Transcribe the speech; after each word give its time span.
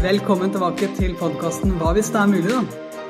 Velkommen 0.00 0.48
tilbake 0.48 0.86
til 0.96 1.10
podkasten 1.20 1.74
Hva 1.76 1.90
hvis 1.92 2.08
det 2.08 2.16
er 2.16 2.28
mulig, 2.30 2.48
da. 2.48 2.60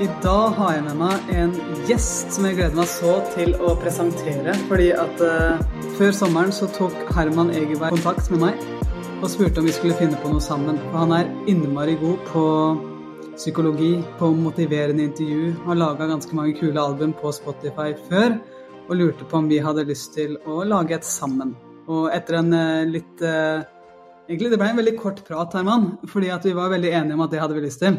I 0.03 0.09
dag 0.25 0.57
har 0.57 0.73
jeg 0.75 0.83
med 0.89 0.97
meg 0.99 1.29
en 1.39 1.53
gjest 1.87 2.35
som 2.35 2.49
jeg 2.49 2.57
gleder 2.59 2.75
meg 2.75 2.89
så 2.91 3.13
til 3.31 3.55
å 3.63 3.77
presentere. 3.79 4.57
Fordi 4.67 4.89
at 4.99 5.23
uh, 5.23 5.63
før 6.01 6.11
sommeren 6.19 6.51
så 6.51 6.67
tok 6.75 6.97
Herman 7.15 7.55
Egerberg 7.55 7.95
kontakt 7.95 8.33
med 8.35 8.43
meg 8.43 8.67
og 9.21 9.31
spurte 9.31 9.63
om 9.63 9.71
vi 9.71 9.77
skulle 9.77 10.01
finne 10.03 10.19
på 10.19 10.35
noe 10.35 10.43
sammen. 10.43 10.83
For 10.89 11.05
han 11.05 11.15
er 11.15 11.31
innmari 11.53 11.95
god 12.03 12.27
på 12.33 12.45
psykologi, 13.37 13.93
på 14.19 14.35
motiverende 14.43 15.07
intervju. 15.13 15.55
Har 15.69 15.79
laga 15.79 16.11
ganske 16.11 16.35
mange 16.35 16.59
kule 16.59 16.83
album 16.83 17.15
på 17.23 17.31
Spotify 17.39 17.93
før 18.11 18.35
og 18.89 18.97
lurte 18.99 19.31
på 19.31 19.39
om 19.39 19.47
vi 19.47 19.63
hadde 19.63 19.87
lyst 19.87 20.17
til 20.19 20.41
å 20.43 20.65
lage 20.67 20.99
et 20.99 21.07
sammen. 21.07 21.55
Og 21.87 22.11
etter 22.11 22.43
en 22.43 22.51
uh, 22.51 22.89
litt 22.99 23.23
uh, 23.23 23.63
Egentlig 24.31 24.53
det 24.53 24.61
ble 24.63 24.71
en 24.71 24.79
veldig 24.79 24.95
kort 24.95 25.25
prat, 25.27 25.55
Herman, 25.59 25.89
fordi 26.07 26.29
at 26.31 26.45
vi 26.47 26.55
var 26.55 26.71
veldig 26.71 26.91
enige 26.95 27.17
om 27.19 27.23
at 27.25 27.33
det 27.33 27.41
hadde 27.43 27.57
vi 27.57 27.65
lyst 27.65 27.81
til. 27.83 27.97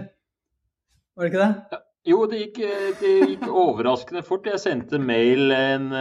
Var 1.17 1.27
det 1.27 1.31
ikke 1.33 1.41
det? 1.43 1.53
Ja. 1.75 1.85
Jo, 2.07 2.23
det 2.25 2.37
gikk, 2.39 2.55
det 2.97 3.09
gikk, 3.29 3.43
overraskende 3.45 4.23
fort. 4.25 4.47
Jeg 4.49 4.57
sendte 4.63 4.97
mail 4.97 5.51
en, 5.53 5.91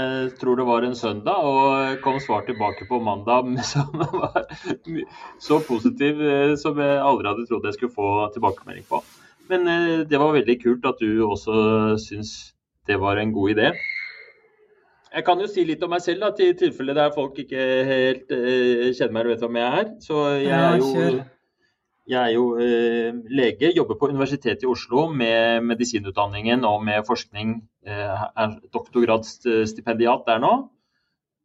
tror 0.41 0.57
det 0.57 0.65
var 0.65 0.87
en 0.87 0.95
søndag, 0.97 1.43
og 1.45 1.99
kom 2.01 2.17
svar 2.25 2.47
tilbake 2.47 2.87
på 2.89 3.03
mandag 3.05 3.51
som 3.73 3.91
var 3.99 4.47
så 5.43 5.59
positiv 5.67 6.23
eh, 6.25 6.55
som 6.63 6.81
jeg 6.81 7.03
aldri 7.05 7.29
hadde 7.29 7.45
trodd 7.51 7.69
jeg 7.69 7.77
skulle 7.77 7.99
få 7.99 8.31
tilbakemelding 8.33 8.87
på. 8.89 9.03
Men 9.53 9.69
eh, 9.69 10.07
det 10.09 10.23
var 10.23 10.33
veldig 10.39 10.57
kult 10.63 10.89
at 10.89 11.05
du 11.05 11.21
også 11.27 11.59
syns 12.01 12.55
det 12.89 12.97
var 13.03 13.21
en 13.21 13.37
god 13.37 13.59
idé. 13.59 13.75
Jeg 15.11 15.27
kan 15.27 15.41
jo 15.43 15.49
si 15.51 15.65
litt 15.67 15.83
om 15.83 15.91
meg 15.91 16.03
selv, 16.05 16.23
da, 16.23 16.31
til 16.39 16.55
tilfelle 16.59 16.95
der 16.95 17.11
folk 17.15 17.39
ikke 17.43 17.67
helt 17.89 18.31
uh, 18.31 18.89
kjenner 18.95 19.15
meg 19.15 19.25
eller 19.25 19.33
vet 19.33 19.45
hvem 19.45 19.59
jeg 19.59 19.81
er. 19.81 19.89
Så 20.07 20.25
jeg 20.39 20.59
er 20.59 20.77
jo 20.79 20.91
jeg 22.11 22.19
er 22.19 22.33
jo 22.35 22.45
uh, 22.59 23.19
lege, 23.31 23.73
jobber 23.75 23.99
på 23.99 24.11
Universitetet 24.11 24.65
i 24.67 24.71
Oslo 24.71 25.09
med 25.15 25.67
medisinutdanningen 25.67 26.65
og 26.67 26.85
med 26.87 27.03
forskning. 27.07 27.59
Uh, 27.87 28.29
er 28.31 28.57
doktorgradsstipendiat 28.75 30.27
der 30.31 30.43
nå. 30.43 30.55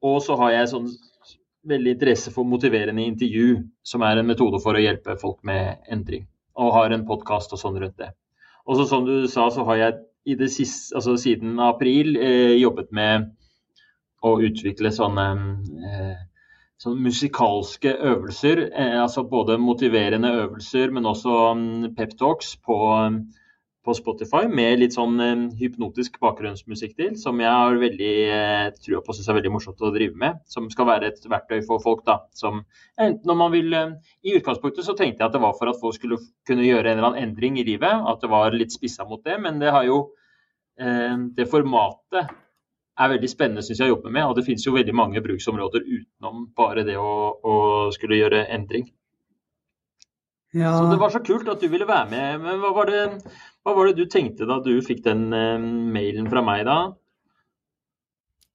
Og 0.06 0.22
så 0.22 0.38
har 0.42 0.54
jeg 0.54 0.72
sånn 0.74 0.90
veldig 1.66 1.96
interesse 1.96 2.34
for 2.34 2.46
motiverende 2.48 3.06
intervju, 3.06 3.64
som 3.86 4.04
er 4.06 4.22
en 4.22 4.30
metode 4.30 4.62
for 4.62 4.78
å 4.78 4.84
hjelpe 4.84 5.18
folk 5.22 5.40
med 5.48 5.82
endring. 5.92 6.28
Og 6.62 6.74
har 6.76 6.94
en 6.94 7.06
podkast 7.08 7.54
og 7.56 7.62
sånn 7.62 7.80
rundt 7.82 7.98
det. 8.02 8.12
Og 8.66 8.78
så 8.78 8.86
som 8.90 9.06
du 9.06 9.26
sa, 9.30 9.48
så 9.54 9.66
har 9.70 9.82
jeg 9.82 9.98
i 10.26 10.38
det 10.38 10.50
siste, 10.54 10.96
altså 10.98 11.18
siden 11.22 11.60
april 11.62 12.16
eh, 12.18 12.56
jobbet 12.58 12.90
med 12.96 13.28
å 14.24 14.38
utvikle 14.46 14.92
sånne 14.94 15.28
eh, 15.90 16.24
sånn 16.82 17.00
musikalske 17.04 17.96
øvelser. 18.12 18.68
Eh, 18.74 19.00
altså 19.02 19.26
både 19.30 19.58
motiverende 19.62 20.34
øvelser, 20.44 20.92
men 20.92 21.08
også 21.08 21.40
um, 21.56 21.88
peptalks 21.96 22.56
på, 22.66 22.78
på, 23.86 23.96
Spotify 23.96 24.44
med 24.52 24.82
litt 24.82 24.98
sånn 24.98 25.16
um, 25.22 25.46
hypnotisk 25.60 26.20
bakgrunnsmusikk 26.24 26.98
til, 27.00 27.14
som 27.22 27.40
jeg 27.40 27.52
har 27.52 27.80
veldig 27.80 28.14
eh, 28.28 28.68
trua 28.82 29.02
på 29.06 29.16
syns 29.16 29.32
er 29.32 29.40
veldig 29.40 29.54
morsomt 29.56 29.86
å 29.86 29.94
drive 29.96 30.20
med. 30.20 30.42
Som 30.52 30.68
skal 30.74 30.90
være 30.92 31.14
et 31.14 31.30
verktøy 31.32 31.62
for 31.68 31.84
folk. 31.84 32.04
da, 32.08 32.20
som 32.36 32.66
enten 33.00 33.24
når 33.30 33.42
man 33.44 33.56
vil, 33.56 33.72
eh, 33.74 33.96
I 34.28 34.38
utgangspunktet 34.42 34.88
så 34.88 34.98
tenkte 34.98 35.24
jeg 35.24 35.30
at 35.30 35.38
det 35.38 35.46
var 35.48 35.56
for 35.60 35.72
at 35.72 35.80
folk 35.82 35.96
skulle 36.00 36.20
kunne 36.48 36.68
gjøre 36.68 36.92
en 36.92 37.00
eller 37.00 37.14
annen 37.14 37.30
endring 37.30 37.60
i 37.62 37.68
livet. 37.68 38.04
At 38.12 38.20
det 38.24 38.34
var 38.34 38.52
litt 38.56 38.76
spissa 38.76 39.08
mot 39.08 39.24
det. 39.24 39.40
Men 39.40 39.64
det 39.64 39.72
har 39.72 39.88
jo 39.88 40.10
eh, 40.76 41.16
det 41.38 41.48
formatet 41.48 42.36
er 42.96 43.12
veldig 43.12 43.30
spennende 43.30 43.64
synes 43.66 43.82
jeg, 43.82 43.90
å 43.90 43.96
jobbe 43.96 44.12
med. 44.14 44.28
Og 44.28 44.38
det 44.38 44.46
finnes 44.48 44.66
jo 44.66 44.76
veldig 44.76 44.96
mange 44.96 45.24
bruksområder 45.24 45.84
utenom 45.84 46.46
bare 46.58 46.86
det 46.88 46.98
å, 47.00 47.16
å 47.36 47.56
skulle 47.96 48.20
gjøre 48.22 48.46
endring. 48.56 48.88
Ja. 50.56 50.72
Så 50.80 50.88
det 50.88 51.00
var 51.02 51.12
så 51.12 51.20
kult 51.20 51.50
at 51.52 51.60
du 51.60 51.68
ville 51.68 51.88
være 51.88 52.08
med. 52.12 52.44
Men 52.46 52.62
hva 52.64 52.72
var 52.76 52.92
det, 52.92 53.02
hva 53.66 53.74
var 53.76 53.90
det 53.90 53.98
du 54.00 54.06
tenkte 54.12 54.48
da 54.48 54.62
du 54.64 54.78
fikk 54.86 55.04
den 55.04 55.28
uh, 55.36 55.60
mailen 55.60 56.30
fra 56.32 56.44
meg 56.46 56.64
da? 56.68 56.78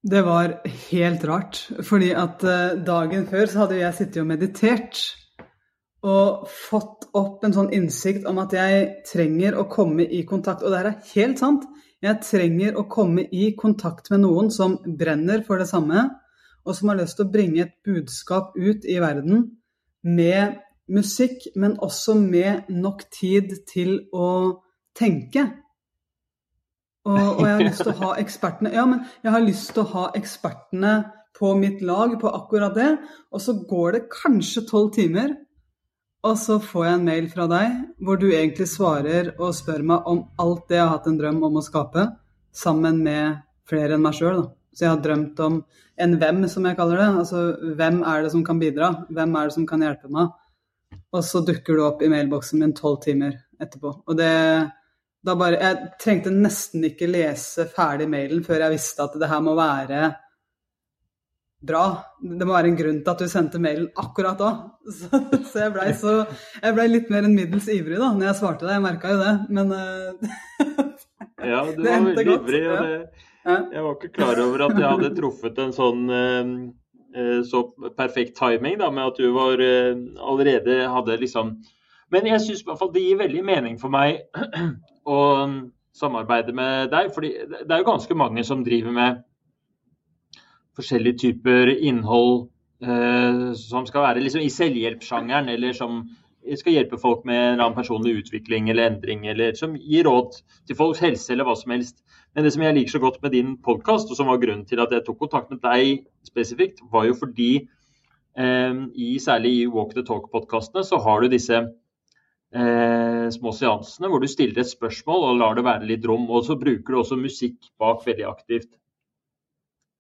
Det 0.00 0.22
var 0.24 0.55
helt 0.89 1.27
rart. 1.29 1.61
Fordi 1.84 2.14
at 2.17 2.45
uh, 2.48 2.79
dagen 2.86 3.29
før 3.29 3.50
så 3.50 3.67
hadde 3.67 3.83
jeg 3.83 3.98
sittet 3.98 4.23
og 4.24 4.30
meditert. 4.33 5.02
Og 6.00 6.48
fått 6.48 7.11
opp 7.20 7.45
en 7.45 7.52
sånn 7.52 7.68
innsikt 7.77 8.24
om 8.30 8.40
at 8.40 8.56
jeg 8.56 8.86
trenger 9.05 9.61
å 9.61 9.68
komme 9.68 10.08
i 10.08 10.23
kontakt. 10.24 10.64
Og 10.64 10.73
det 10.73 10.80
her 10.80 10.92
er 10.95 11.12
helt 11.12 11.42
sant. 11.42 11.68
Jeg 12.00 12.22
trenger 12.24 12.78
å 12.80 12.86
komme 12.88 13.27
i 13.28 13.50
kontakt 13.58 14.08
med 14.12 14.22
noen 14.22 14.48
som 14.55 14.78
brenner 14.84 15.42
for 15.44 15.61
det 15.61 15.68
samme, 15.68 16.06
og 16.64 16.77
som 16.77 16.90
har 16.90 17.00
lyst 17.00 17.18
til 17.18 17.27
å 17.27 17.33
bringe 17.33 17.64
et 17.66 17.77
budskap 17.84 18.56
ut 18.56 18.86
i 18.88 18.96
verden 19.02 19.46
med 20.06 20.61
musikk, 20.90 21.50
men 21.56 21.77
også 21.80 22.16
med 22.20 22.70
nok 22.72 23.05
tid 23.12 23.52
til 23.68 23.98
å 24.16 24.30
tenke. 24.96 25.44
Og, 27.05 27.16
og, 27.16 27.44
jeg 27.46 27.55
har 27.55 27.64
lyst 27.64 27.84
til 27.84 27.92
å 27.92 28.00
ha 28.02 28.11
ekspertene 28.22 28.74
Ja, 28.74 28.84
men 28.88 29.05
jeg 29.24 29.32
har 29.32 29.44
lyst 29.44 29.70
til 29.72 29.84
å 29.84 29.92
ha 29.94 30.08
ekspertene 30.17 30.94
på 31.36 31.55
mitt 31.56 31.80
lag 31.84 32.17
på 32.20 32.32
akkurat 32.32 32.77
det. 32.77 32.90
Og 33.32 33.44
så 33.44 33.56
går 33.68 33.96
det 33.96 34.02
kanskje 34.12 34.67
tolv 34.68 34.92
timer, 34.96 35.36
og 36.27 36.36
så 36.36 36.58
får 36.61 36.86
jeg 36.86 36.97
en 36.98 37.07
mail 37.07 37.29
fra 37.33 37.47
deg 37.48 37.77
hvor 38.05 38.19
du 38.20 38.27
egentlig 38.29 38.67
svarer 38.69 39.33
og 39.39 39.55
spør 39.57 39.85
meg 39.92 40.08
om 40.11 40.25
alt 40.42 40.67
det 40.69 40.77
jeg 40.77 40.85
har 40.85 40.97
hatt 40.98 41.08
en 41.08 41.20
drøm 41.20 41.39
om 41.48 41.57
å 41.57 41.64
skape, 41.64 42.07
sammen 42.53 42.98
med 43.05 43.41
flere 43.70 43.97
enn 43.97 44.05
meg 44.05 44.19
sjøl. 44.19 44.42
Så 44.75 44.85
jeg 44.85 44.92
har 44.92 45.05
drømt 45.05 45.41
om 45.45 45.63
en 46.01 46.17
hvem, 46.20 46.45
som 46.48 46.67
jeg 46.67 46.77
kaller 46.79 47.01
det. 47.01 47.09
Altså 47.23 47.41
hvem 47.79 48.03
er 48.07 48.25
det 48.25 48.33
som 48.35 48.45
kan 48.45 48.61
bidra? 48.61 48.91
Hvem 49.09 49.36
er 49.36 49.48
det 49.48 49.57
som 49.57 49.67
kan 49.69 49.85
hjelpe 49.85 50.11
meg? 50.13 50.35
Og 51.14 51.25
så 51.27 51.42
dukker 51.47 51.77
du 51.77 51.85
opp 51.86 52.03
i 52.03 52.11
mailboksen 52.11 52.61
min 52.61 52.77
tolv 52.77 53.01
timer 53.05 53.35
etterpå. 53.61 53.95
Og 54.07 54.19
det 54.19 54.30
da 55.20 55.35
bare 55.36 55.59
Jeg 55.61 55.89
trengte 56.01 56.30
nesten 56.33 56.85
ikke 56.89 57.11
lese 57.11 57.67
ferdig 57.69 58.07
mailen 58.09 58.45
før 58.45 58.64
jeg 58.64 58.77
visste 58.79 59.05
at 59.05 59.17
det 59.20 59.29
her 59.29 59.42
må 59.45 59.53
være 59.59 60.14
bra. 61.61 61.85
Det 62.21 62.47
må 62.47 62.55
være 62.55 62.71
en 62.71 62.79
grunn 62.79 63.01
til 63.05 63.13
at 63.13 63.23
du 63.23 63.31
sendte 63.31 63.61
mailen 63.63 63.89
akkurat 64.01 64.41
da. 64.41 64.51
Så, 64.91 65.21
så 65.47 65.61
jeg 65.61 65.73
blei 65.75 65.91
ble 66.75 66.87
litt 66.89 67.11
mer 67.13 67.27
enn 67.27 67.37
middels 67.37 67.69
ivrig 67.71 68.01
da 68.01 68.11
når 68.17 68.31
jeg 68.31 68.39
svarte 68.41 68.67
deg. 68.67 68.79
Jeg 68.79 68.85
merka 68.87 69.13
jo 69.13 69.19
det, 69.21 69.35
men 69.53 69.75
uh, 69.77 70.87
Ja, 71.53 71.61
du 71.69 71.83
var 71.85 72.07
veldig 72.09 72.27
godt. 72.27 72.48
ivrig. 72.48 72.63
og 72.67 72.85
det, 72.85 73.01
Jeg 73.77 73.85
var 73.87 73.93
ikke 73.97 74.13
klar 74.17 74.41
over 74.45 74.65
at 74.67 74.79
jeg 74.79 74.89
hadde 74.95 75.13
truffet 75.19 75.61
en 75.63 75.75
sånn 75.77 76.07
uh, 76.11 77.43
så 77.47 77.65
perfekt 77.98 78.37
timing 78.39 78.79
da, 78.79 78.89
med 78.95 79.11
at 79.11 79.17
du 79.19 79.33
var 79.35 79.59
allerede 79.59 80.77
hadde 80.92 81.17
liksom 81.19 81.57
Men 82.15 82.29
jeg 82.29 82.45
syns 82.45 82.63
det 82.95 83.03
gir 83.03 83.19
veldig 83.19 83.42
mening 83.47 83.81
for 83.83 83.91
meg 83.91 84.21
å 85.17 85.19
samarbeide 85.91 86.55
med 86.55 86.92
deg. 86.92 87.11
fordi 87.15 87.33
det 87.51 87.71
er 87.71 87.83
jo 87.83 87.89
ganske 87.91 88.15
mange 88.15 88.45
som 88.47 88.63
driver 88.65 88.95
med 88.95 89.19
forskjellige 90.80 91.20
typer 91.24 91.70
innhold 91.77 92.48
eh, 92.85 93.52
som 93.58 93.86
skal 93.89 94.08
være 94.08 94.24
liksom 94.24 94.45
i 94.45 94.52
selvhjelpssjangeren, 94.52 95.48
eller 95.52 95.77
som 95.77 96.02
skal 96.57 96.74
hjelpe 96.74 96.98
folk 97.01 97.27
med 97.29 97.39
en 97.39 97.61
annen 97.61 97.77
personlig 97.77 98.17
utvikling 98.23 98.70
eller 98.70 98.89
endring, 98.91 99.27
eller 99.29 99.55
som 99.58 99.77
gir 99.77 100.07
råd 100.08 100.39
til 100.68 100.79
folks 100.79 101.02
helse 101.05 101.33
eller 101.33 101.46
hva 101.46 101.57
som 101.58 101.74
helst. 101.74 102.01
Men 102.35 102.46
det 102.46 102.55
som 102.55 102.64
jeg 102.64 102.77
liker 102.77 102.95
så 102.95 103.02
godt 103.02 103.20
med 103.23 103.35
din 103.35 103.57
podkast, 103.63 104.11
og 104.11 104.18
som 104.18 104.30
var 104.30 104.41
grunnen 104.42 104.64
til 104.68 104.80
at 104.83 104.92
jeg 104.95 105.05
tok 105.07 105.18
kontakt 105.20 105.52
med 105.52 105.61
deg 105.64 106.07
spesifikt, 106.27 106.80
var 106.92 107.08
jo 107.08 107.18
fordi 107.18 107.51
eh, 108.39 108.80
i, 108.95 109.12
særlig 109.23 109.55
i 109.58 109.68
Walk 109.70 109.95
the 109.97 110.07
Talk-podkastene 110.07 110.86
så 110.86 111.01
har 111.05 111.20
du 111.20 111.30
disse 111.33 111.61
eh, 111.61 113.27
små 113.36 113.55
seansene 113.57 114.11
hvor 114.11 114.23
du 114.23 114.30
stiller 114.30 114.62
et 114.62 114.70
spørsmål 114.73 115.29
og 115.29 115.41
lar 115.42 115.58
det 115.58 115.67
være 115.67 115.91
litt 115.91 116.07
rom. 116.08 116.29
Og 116.30 116.47
så 116.48 116.58
bruker 116.61 116.95
du 116.95 117.02
også 117.02 117.20
musikk 117.20 117.73
bak 117.83 118.07
veldig 118.07 118.29
aktivt. 118.30 118.70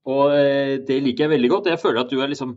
Og 0.08 0.32
eh, 0.32 0.78
det 0.86 1.00
liker 1.04 1.26
jeg 1.26 1.34
veldig 1.34 1.50
godt. 1.52 1.68
Jeg 1.72 1.82
føler 1.82 2.04
at 2.04 2.12
du 2.12 2.20
er 2.20 2.30
liksom 2.32 2.56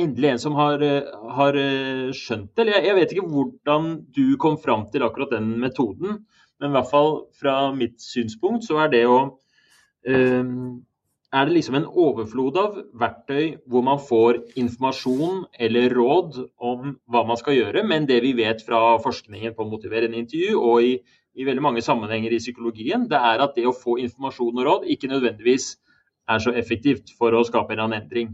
endelig 0.00 0.30
en 0.32 0.42
som 0.42 0.56
har, 0.58 0.82
eh, 0.84 1.08
har 1.36 1.58
eh, 1.58 2.12
skjønt 2.16 2.52
det. 2.58 2.68
Jeg 2.74 2.96
vet 2.98 3.12
ikke 3.14 3.28
hvordan 3.32 3.92
du 4.12 4.36
kom 4.40 4.58
fram 4.60 4.86
til 4.92 5.04
akkurat 5.06 5.32
den 5.32 5.54
metoden, 5.60 6.22
men 6.60 6.70
i 6.70 6.76
hvert 6.76 6.90
fall 6.90 7.12
fra 7.38 7.56
mitt 7.76 8.00
synspunkt 8.02 8.68
så 8.68 8.84
er 8.84 8.92
det 8.92 9.06
å 9.10 9.22
er 11.32 11.46
det 11.46 11.54
liksom 11.54 11.76
en 11.78 11.86
overflod 11.86 12.56
av 12.58 12.78
verktøy 12.98 13.52
hvor 13.70 13.84
man 13.86 14.00
får 14.02 14.40
informasjon 14.58 15.44
eller 15.54 15.94
råd 15.94 16.40
om 16.58 16.96
hva 17.06 17.22
man 17.28 17.38
skal 17.38 17.54
gjøre, 17.54 17.84
men 17.86 18.08
det 18.10 18.18
vi 18.24 18.34
vet 18.36 18.64
fra 18.66 18.98
forskningen 19.00 19.54
på 19.54 19.68
motiverende 19.70 20.18
intervju 20.18 20.58
og 20.58 20.88
i, 20.88 20.96
i 21.38 21.46
veldig 21.46 21.64
mange 21.64 21.84
sammenhenger 21.86 22.34
i 22.34 22.42
psykologien, 22.42 23.06
det 23.08 23.20
er 23.30 23.46
at 23.46 23.54
det 23.56 23.68
å 23.70 23.76
få 23.76 23.96
informasjon 24.02 24.58
og 24.58 24.68
råd 24.68 24.90
ikke 24.92 25.12
nødvendigvis 25.14 25.76
er 26.30 26.42
så 26.42 26.54
effektivt 26.56 27.12
for 27.18 27.34
å 27.34 27.44
skape 27.46 27.72
en 27.72 27.78
eller 27.78 27.88
annen 27.88 28.04
endring. 28.04 28.32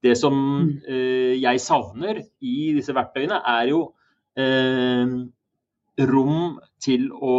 Det 0.00 0.16
som 0.16 0.34
mm. 0.34 0.70
eh, 0.88 1.34
jeg 1.42 1.60
savner 1.60 2.22
i 2.40 2.72
disse 2.76 2.94
verktøyene, 2.96 3.42
er 3.44 3.68
jo 3.72 3.82
eh, 4.40 5.12
rom 6.08 6.58
til 6.80 7.10
å 7.12 7.36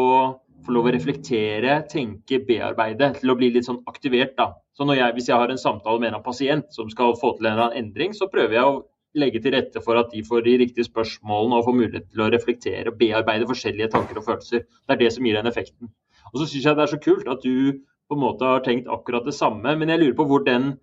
få 0.61 0.75
lov 0.75 0.89
å 0.89 0.93
reflektere, 0.93 1.79
tenke, 1.89 2.37
bearbeide. 2.45 3.15
Til 3.17 3.33
å 3.33 3.37
bli 3.39 3.49
litt 3.55 3.65
sånn 3.65 3.81
aktivert. 3.89 4.35
da. 4.37 4.51
Så 4.77 4.85
jeg, 4.93 5.13
Hvis 5.17 5.29
jeg 5.29 5.37
har 5.37 5.49
en 5.49 5.57
samtale 5.61 5.99
med 5.99 6.13
en 6.13 6.23
pasient 6.23 6.69
som 6.73 6.89
skal 6.89 7.17
få 7.17 7.35
til 7.37 7.47
en 7.47 7.53
eller 7.53 7.69
annen 7.69 7.85
endring, 7.85 8.13
så 8.13 8.29
prøver 8.29 8.59
jeg 8.59 8.69
å 8.69 8.83
legge 9.17 9.41
til 9.43 9.55
rette 9.55 9.81
for 9.83 9.99
at 9.99 10.13
de 10.13 10.21
får 10.23 10.45
de 10.45 10.57
riktige 10.61 10.87
spørsmålene 10.87 11.57
og 11.57 11.65
får 11.65 11.75
mulighet 11.75 12.05
til 12.11 12.23
å 12.23 12.29
reflektere 12.31 12.93
og 12.93 12.99
bearbeide 12.99 13.49
forskjellige 13.49 13.91
tanker 13.91 14.21
og 14.21 14.27
følelser. 14.29 14.63
Det 14.63 14.95
er 14.95 15.01
det 15.01 15.09
som 15.15 15.25
gir 15.25 15.35
den 15.39 15.49
effekten. 15.49 15.91
Og 16.31 16.39
så 16.39 16.47
syns 16.47 16.67
jeg 16.67 16.77
det 16.77 16.85
er 16.85 16.93
så 16.93 17.01
kult 17.01 17.27
at 17.27 17.43
du 17.43 17.81
på 18.11 18.17
en 18.17 18.25
måte 18.25 18.43
har 18.47 18.63
tenkt 18.65 18.89
akkurat 18.91 19.23
det 19.23 19.37
samme, 19.37 19.71
men 19.79 19.89
jeg 19.89 20.01
lurer 20.01 20.15
på 20.17 20.27
hvor 20.27 20.43
den, 20.43 20.73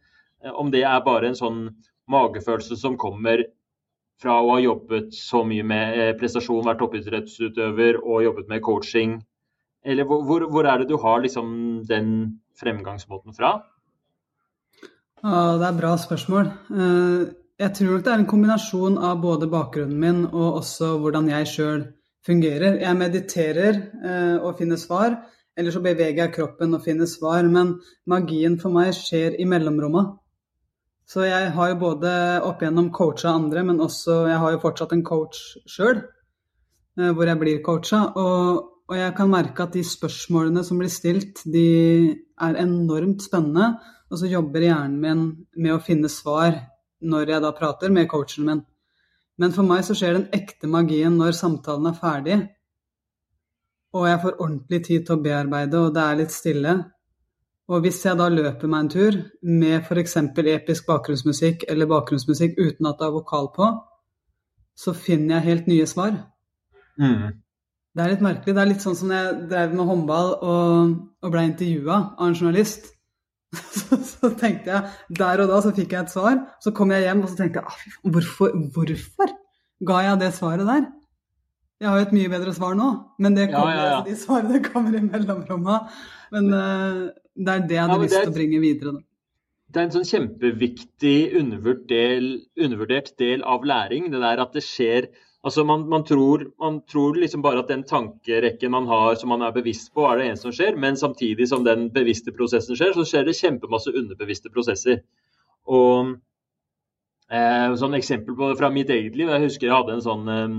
eh, 0.41 0.53
om 0.53 0.73
det 0.73 0.81
er 0.89 1.05
bare 1.05 1.29
en 1.29 1.37
sånn 1.37 1.59
magefølelse 2.09 2.79
som 2.81 2.97
kommer 2.97 3.45
fra 4.19 4.39
å 4.41 4.55
ha 4.55 4.61
jobbet 4.65 5.13
så 5.15 5.43
mye 5.45 5.67
med 5.67 5.99
eh, 5.99 6.15
prestasjon, 6.17 6.65
vært 6.65 6.81
toppidrettsutøver 6.81 8.01
og 8.01 8.25
jobbet 8.25 8.49
med 8.49 8.65
coaching? 8.65 9.19
Eller 9.85 10.09
hvor, 10.09 10.47
hvor, 10.49 10.65
er 10.65 10.81
det 10.81 10.89
du 10.89 10.97
har 11.03 11.21
liksom 11.21 11.53
den 11.89 12.09
fremgangsmåten 12.59 13.37
fra? 13.37 13.59
Ja, 15.21 15.59
det 15.61 15.69
er 15.69 15.79
bra 15.79 15.95
spørsmål. 16.01 16.49
Eh, 16.73 17.29
jeg 17.61 17.75
tror 17.77 17.93
nok 17.93 18.05
det 18.07 18.13
er 18.15 18.23
en 18.23 18.31
kombinasjon 18.33 19.01
av 19.05 19.21
både 19.21 19.53
bakgrunnen 19.53 20.01
min 20.01 20.27
og 20.31 20.63
også 20.63 20.95
hvordan 21.03 21.29
jeg 21.29 21.53
sjøl 21.53 21.89
fungerer. 22.25 22.81
Jeg 22.81 22.97
mediterer 22.97 23.81
og 24.45 24.59
finner 24.59 24.79
svar, 24.79 25.17
eller 25.59 25.75
så 25.75 25.83
beveger 25.83 26.23
jeg 26.23 26.35
kroppen 26.37 26.77
og 26.77 26.85
finner 26.85 27.09
svar. 27.11 27.47
Men 27.51 27.77
magien 28.07 28.57
for 28.63 28.75
meg 28.75 28.95
skjer 28.97 29.37
i 29.43 29.47
mellomrommet. 29.49 30.15
Så 31.09 31.25
jeg 31.25 31.53
har 31.55 31.71
jo 31.73 31.81
både 31.81 32.11
opp 32.45 32.63
igjennom 32.63 32.91
coacha 32.93 33.33
andre, 33.33 33.65
men 33.65 33.81
også 33.81 34.27
jeg 34.29 34.41
har 34.43 34.55
jo 34.55 34.61
fortsatt 34.61 34.93
en 34.93 35.05
coach 35.07 35.39
sjøl, 35.65 36.03
eh, 37.01 37.13
hvor 37.17 37.25
jeg 37.31 37.41
blir 37.41 37.63
coacha. 37.65 38.03
Og, 38.13 38.67
og, 38.85 38.97
jeg 38.97 39.15
kan 39.17 39.33
merke 39.33 39.65
at 39.65 39.73
de 39.73 39.85
spørsmålene 39.89 40.65
som 40.69 40.81
blir 40.81 40.93
stilt, 40.93 41.41
de 41.49 41.69
er 42.13 42.61
enormt 42.61 43.25
spennende. 43.25 43.79
Og 44.13 44.21
så 44.21 44.29
jobber 44.29 44.65
hjernen 44.69 45.01
min 45.01 45.25
med 45.57 45.75
å 45.75 45.83
finne 45.85 46.13
svar 46.13 46.55
når 47.01 47.33
jeg 47.33 47.45
da 47.45 47.55
prater 47.57 47.93
med 47.95 48.09
coachen 48.13 48.47
min. 48.47 48.63
Men 49.39 49.55
for 49.55 49.65
meg 49.65 49.85
så 49.87 49.97
skjer 49.97 50.17
den 50.17 50.29
ekte 50.35 50.69
magien 50.71 51.17
når 51.17 51.37
samtalen 51.41 51.89
er 51.89 51.99
ferdig, 51.99 52.39
og 53.96 54.06
jeg 54.08 54.20
får 54.23 54.38
ordentlig 54.38 54.81
tid 54.85 55.05
til 55.06 55.17
å 55.17 55.23
bearbeide, 55.25 55.81
og 55.81 55.94
det 55.96 56.05
er 56.05 56.20
litt 56.20 56.35
stille. 56.35 56.75
Og 57.69 57.85
hvis 57.85 58.00
jeg 58.05 58.17
da 58.17 58.29
løper 58.32 58.70
meg 58.70 58.85
en 58.85 58.90
tur 58.93 59.17
med 59.44 59.82
f.eks. 59.82 60.17
episk 60.55 60.87
bakgrunnsmusikk 60.88 61.67
eller 61.69 61.88
bakgrunnsmusikk 61.90 62.56
uten 62.56 62.88
at 62.88 63.00
det 63.00 63.08
er 63.08 63.17
vokal 63.17 63.50
på, 63.56 63.69
så 64.79 64.94
finner 64.96 65.37
jeg 65.37 65.49
helt 65.49 65.69
nye 65.69 65.88
svar. 65.90 66.14
Mm. 67.00 67.40
Det 67.94 68.05
er 68.05 68.12
litt 68.12 68.25
merkelig. 68.25 68.55
Det 68.55 68.62
er 68.62 68.70
litt 68.70 68.85
sånn 68.85 68.96
som 68.96 69.12
jeg 69.12 69.35
drev 69.50 69.75
med 69.75 69.88
håndball 69.88 70.32
og, 70.38 70.94
og 71.25 71.35
ble 71.35 71.44
intervjua 71.49 71.99
av 72.17 72.29
en 72.29 72.38
journalist. 72.38 72.94
Så, 73.79 73.96
så, 74.05 74.29
tenkte 74.37 74.75
jeg 74.75 75.17
Der 75.17 75.40
og 75.40 75.46
da 75.49 75.62
så 75.64 75.70
fikk 75.73 75.94
jeg 75.94 76.05
et 76.05 76.11
svar. 76.12 76.35
Så 76.61 76.69
kom 76.76 76.90
jeg 76.93 77.06
hjem 77.06 77.23
og 77.23 77.31
så 77.31 77.38
tenkte 77.38 77.62
jeg 77.62 77.70
ah, 77.70 78.11
hvorfor, 78.12 78.52
hvorfor 78.75 79.31
ga 79.88 80.02
jeg 80.05 80.19
det 80.20 80.29
svaret 80.37 80.69
der? 80.69 80.82
Jeg 81.79 81.87
har 81.87 82.01
jo 82.01 82.07
et 82.09 82.15
mye 82.17 82.31
bedre 82.33 82.53
svar 82.57 82.75
nå, 82.75 82.89
men 83.23 83.37
det 83.37 83.51
kommer, 83.53 83.75
ja, 83.77 83.83
ja, 83.83 83.91
ja. 83.93 83.99
de 84.07 84.17
svarene 84.19 84.59
kommer 84.65 84.97
i 84.99 85.03
mellomrommet. 85.05 85.93
Men 86.35 86.49
uh, 86.51 87.05
det 87.39 87.55
er 87.55 87.69
det 87.71 87.77
jeg 87.77 87.85
hadde 87.85 88.03
lyst 88.03 88.19
til 88.19 88.33
å 88.33 88.35
bringe 88.35 88.63
videre. 88.65 88.95
Da. 88.97 89.05
Det 89.69 89.81
er 89.81 89.87
en 89.87 89.95
sånn 89.95 90.09
kjempeviktig 90.09 91.17
undervurdert 91.39 91.87
del, 91.93 92.29
undervurdert 92.59 93.13
del 93.21 93.45
av 93.47 93.67
læring. 93.69 94.09
Det 94.11 94.23
der 94.25 94.43
at 94.45 94.55
det 94.57 94.65
skjer 94.67 95.11
Altså 95.47 95.63
man, 95.65 95.85
man, 95.89 96.03
tror, 96.05 96.43
man, 96.59 96.81
tror, 96.91 97.15
liksom 97.15 97.45
bare 97.45 97.61
at 97.63 97.69
den 97.71 97.85
tankerekken 97.87 98.73
man 98.75 98.89
har 98.91 99.15
som 99.17 99.31
man 99.31 99.45
er 99.47 99.53
bevisst 99.55 99.93
på, 99.95 100.03
er 100.05 100.19
det 100.19 100.25
eneste 100.27 100.49
som 100.49 100.55
skjer. 100.57 100.75
Men 100.77 100.99
samtidig 100.99 101.47
som 101.49 101.63
den 101.65 101.87
bevisste 101.95 102.35
prosessen 102.35 102.77
skjer, 102.77 102.91
så 102.97 103.05
skjer 103.07 103.29
det 103.29 103.37
kjempemasse 103.39 103.95
underbevisste 103.95 104.51
prosesser. 104.51 104.99
Og 105.71 106.17
eh, 107.31 107.69
sånn 107.79 107.95
eksempel 107.97 108.35
på 108.37 108.51
fra 108.59 108.73
mitt 108.75 108.91
eget 108.91 109.15
liv. 109.15 109.31
Jeg 109.31 109.47
husker 109.47 109.71
jeg 109.71 109.77
hadde 109.77 109.95
en 109.95 110.05
sånn 110.05 110.35
eh, 110.35 110.59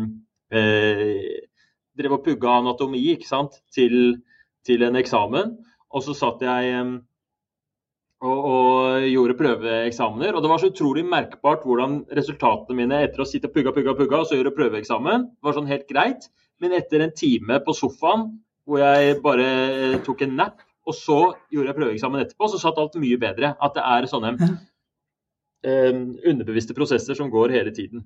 Drev 0.50 2.16
og 2.16 2.24
pugga 2.26 2.60
anatomi 2.62 3.02
ikke 3.14 3.28
sant? 3.28 3.60
Til, 3.76 4.18
til 4.66 4.86
en 4.88 4.98
eksamen. 5.00 5.58
Og 5.90 6.06
så 6.06 6.16
satt 6.18 6.42
jeg 6.46 6.74
og, 8.20 8.38
og, 8.38 9.06
gjorde 9.08 9.38
prøveeksamener. 9.40 10.36
Og 10.36 10.44
det 10.44 10.52
var 10.52 10.62
så 10.62 10.72
utrolig 10.74 11.06
merkbart 11.08 11.66
hvordan 11.68 12.02
resultatene 12.16 12.78
mine 12.82 13.04
etter 13.06 13.24
å 13.24 13.28
sitte 13.28 13.50
og 13.50 13.56
pugga, 13.56 13.74
pugga, 13.76 13.96
pugga, 13.98 14.22
og 14.22 14.30
så 14.30 14.40
gjøre 14.40 14.56
prøveeksamen, 14.58 15.28
var 15.44 15.56
sånn 15.56 15.70
helt 15.72 15.88
greit. 15.92 16.28
Men 16.60 16.76
etter 16.76 17.06
en 17.06 17.16
time 17.16 17.62
på 17.64 17.76
sofaen 17.78 18.28
hvor 18.70 18.84
jeg 18.84 19.16
bare 19.24 19.46
eh, 19.46 20.02
tok 20.06 20.26
en 20.26 20.36
nap, 20.38 20.60
og 20.86 20.94
så 20.94 21.20
gjorde 21.54 21.72
jeg 21.72 21.78
prøveeksamen 21.78 22.22
etterpå, 22.22 22.50
så 22.52 22.60
satt 22.62 22.78
alt 22.82 22.98
mye 23.02 23.18
bedre. 23.22 23.54
At 23.58 23.78
det 23.78 23.86
er 23.86 24.10
sånne 24.12 24.34
eh, 25.64 25.96
underbevisste 25.96 26.76
prosesser 26.78 27.18
som 27.18 27.32
går 27.34 27.56
hele 27.56 27.74
tiden. 27.76 28.04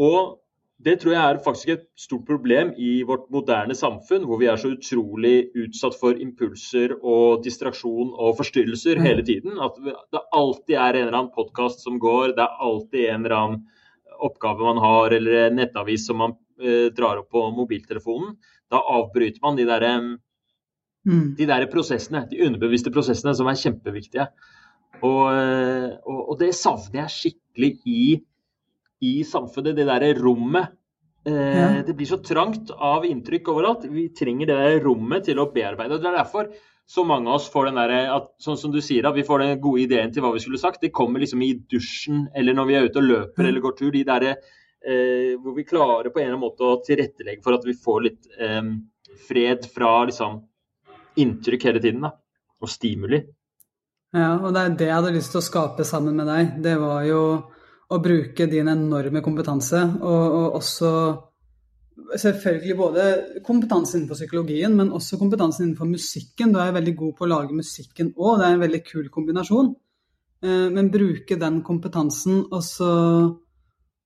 Og 0.00 0.38
det 0.80 0.94
tror 1.00 1.12
jeg 1.12 1.20
er 1.20 1.40
faktisk 1.44 1.70
et 1.74 1.82
stort 1.98 2.22
problem 2.28 2.70
i 2.80 3.02
vårt 3.04 3.26
moderne 3.32 3.74
samfunn, 3.76 4.24
hvor 4.28 4.38
vi 4.40 4.48
er 4.48 4.60
så 4.60 4.72
utrolig 4.72 5.50
utsatt 5.58 5.96
for 6.00 6.16
impulser 6.16 6.94
og 6.96 7.42
distraksjon 7.44 8.14
og 8.14 8.38
forstyrrelser 8.38 9.00
mm. 9.00 9.04
hele 9.04 9.24
tiden. 9.26 9.58
At 9.60 9.76
det 9.80 10.22
alltid 10.36 10.76
er 10.78 10.96
en 10.96 11.02
eller 11.08 11.18
annen 11.18 11.34
podkast 11.34 11.84
som 11.84 11.98
går, 12.00 12.32
det 12.38 12.46
er 12.46 12.64
alltid 12.64 13.04
en 13.10 13.26
eller 13.26 13.36
annen 13.36 13.60
oppgave 14.20 14.64
man 14.70 14.80
har, 14.80 15.16
eller 15.16 15.36
en 15.42 15.60
nettavis 15.60 16.06
som 16.08 16.20
man 16.20 16.34
eh, 16.60 16.88
drar 16.96 17.20
opp 17.20 17.28
på 17.32 17.44
mobiltelefonen. 17.58 18.38
Da 18.72 18.80
avbryter 18.80 19.44
man 19.44 19.60
de 19.60 19.68
der, 19.68 19.86
mm. 21.04 21.28
de 21.36 21.50
der 21.52 21.68
prosessene, 21.72 22.24
de 22.30 22.40
underbevisste 22.46 22.92
prosessene, 22.94 23.36
som 23.36 23.52
er 23.52 23.60
kjempeviktige. 23.60 24.30
Og, 25.04 25.22
eh, 25.28 25.92
og, 26.08 26.24
og 26.24 26.40
det 26.40 26.54
savner 26.56 27.04
jeg 27.04 27.16
skikkelig 27.18 27.72
i 27.84 28.02
i 29.00 29.20
samfunnet, 29.24 29.76
det 29.76 29.88
derre 29.88 30.12
rommet. 30.18 30.76
Eh, 31.28 31.58
ja. 31.58 31.68
Det 31.86 31.94
blir 31.96 32.08
så 32.08 32.18
trangt 32.24 32.70
av 32.70 33.04
inntrykk 33.08 33.48
overalt. 33.52 33.86
Vi 33.92 34.08
trenger 34.16 34.48
det 34.48 34.58
der 34.60 34.84
rommet 34.84 35.26
til 35.28 35.40
å 35.40 35.50
bearbeide. 35.52 35.96
og 35.96 36.02
Det 36.02 36.10
er 36.10 36.20
derfor 36.20 36.52
så 36.90 37.04
mange 37.06 37.28
av 37.30 37.38
oss 37.38 37.48
får 37.52 37.68
den 37.68 37.78
der, 37.78 38.22
sånn 38.42 38.58
som 38.58 38.72
du 38.74 38.80
sier, 38.82 39.06
at 39.06 39.14
vi 39.14 39.22
får 39.26 39.44
den 39.44 39.60
gode 39.62 39.84
ideen 39.84 40.10
til 40.10 40.24
hva 40.24 40.32
vi 40.34 40.42
skulle 40.42 40.58
sagt. 40.58 40.80
Det 40.82 40.90
kommer 40.90 41.22
liksom 41.22 41.42
i 41.46 41.52
dusjen 41.70 42.24
eller 42.34 42.56
når 42.56 42.66
vi 42.66 42.78
er 42.78 42.88
ute 42.88 42.98
og 42.98 43.06
løper 43.06 43.46
eller 43.46 43.62
går 43.62 43.76
tur. 43.78 43.90
de 43.92 44.04
der, 44.04 44.26
eh, 44.26 45.36
Hvor 45.38 45.54
vi 45.54 45.64
klarer 45.64 46.10
på 46.10 46.18
en 46.18 46.26
eller 46.26 46.36
annen 46.36 46.48
måte 46.48 46.66
å 46.66 46.80
tilrettelegge 46.82 47.44
for 47.44 47.54
at 47.54 47.64
vi 47.64 47.74
får 47.74 48.02
litt 48.02 48.26
eh, 48.38 48.62
fred 49.28 49.66
fra 49.70 50.04
liksom, 50.06 50.42
inntrykk 51.16 51.62
hele 51.62 51.80
tiden. 51.80 52.00
da, 52.00 52.12
Og 52.60 52.68
stimuli. 52.68 53.22
Ja, 54.12 54.40
og 54.42 54.52
det 54.52 54.60
er 54.60 54.74
det 54.74 54.86
jeg 54.88 54.94
hadde 54.96 55.14
lyst 55.14 55.30
til 55.30 55.38
å 55.38 55.46
skape 55.46 55.84
sammen 55.86 56.16
med 56.16 56.26
deg. 56.26 56.62
Det 56.62 56.76
var 56.80 57.04
jo 57.06 57.20
å 57.90 57.98
bruke 58.02 58.46
din 58.50 58.70
enorme 58.70 59.22
kompetanse, 59.24 59.82
og, 59.98 60.36
og, 60.38 60.46
også 60.60 60.92
selvfølgelig 62.20 62.76
både 62.78 63.04
kompetanse 63.46 63.96
innenfor 63.96 64.18
psykologien, 64.18 64.74
men 64.76 64.92
også 64.94 65.18
kompetanse 65.20 65.62
innenfor 65.64 65.90
musikken. 65.90 66.54
Du 66.54 66.60
er 66.62 66.74
veldig 66.74 66.94
god 66.98 67.12
på 67.18 67.26
å 67.26 67.30
lage 67.30 67.56
musikken 67.56 68.14
òg, 68.16 68.40
det 68.40 68.46
er 68.46 68.56
en 68.56 68.64
veldig 68.64 68.82
kul 68.86 69.10
kombinasjon. 69.12 69.74
Eh, 70.44 70.66
men 70.72 70.90
bruke 70.92 71.38
den 71.40 71.60
kompetansen 71.66 72.44
og 72.48 72.62
så 72.64 72.92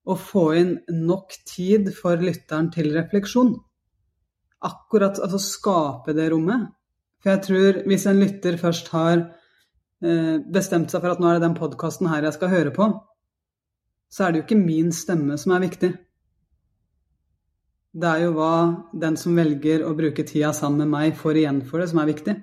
å 0.04 0.16
få 0.20 0.49
inn 0.59 0.75
nok 0.92 1.37
tid 1.49 1.88
for 1.97 2.20
lytteren 2.20 2.70
til 2.75 2.90
refleksjon. 2.97 3.54
Akkurat 4.64 5.20
altså 5.23 5.40
skape 5.40 6.16
det 6.16 6.28
rommet. 6.32 6.73
For 7.23 7.32
jeg 7.32 7.44
tror 7.47 7.80
hvis 7.88 8.04
en 8.11 8.20
lytter 8.20 8.59
først 8.61 8.90
har 8.92 9.16
eh, 10.04 10.37
bestemt 10.52 10.92
seg 10.92 11.00
for 11.00 11.14
at 11.14 11.23
nå 11.23 11.30
er 11.30 11.38
det 11.38 11.47
den 11.47 11.56
podkasten 11.56 12.11
her 12.12 12.26
jeg 12.26 12.37
skal 12.37 12.52
høre 12.52 12.75
på, 12.75 12.90
så 14.12 14.25
er 14.25 14.32
det 14.32 14.40
jo 14.40 14.46
ikke 14.46 14.62
min 14.62 14.90
stemme 14.94 15.37
som 15.40 15.54
er 15.54 15.64
viktig. 15.64 15.92
Det 17.94 18.11
er 18.11 18.25
jo 18.25 18.32
hva 18.34 18.54
den 19.04 19.14
som 19.18 19.37
velger 19.38 19.84
å 19.87 19.94
bruke 19.94 20.25
tida 20.26 20.50
sammen 20.56 20.82
med 20.82 20.92
meg, 20.96 21.16
får 21.18 21.38
igjen 21.38 21.62
for 21.68 21.82
det, 21.82 21.88
som 21.92 22.00
er 22.02 22.11
viktig. 22.11 22.34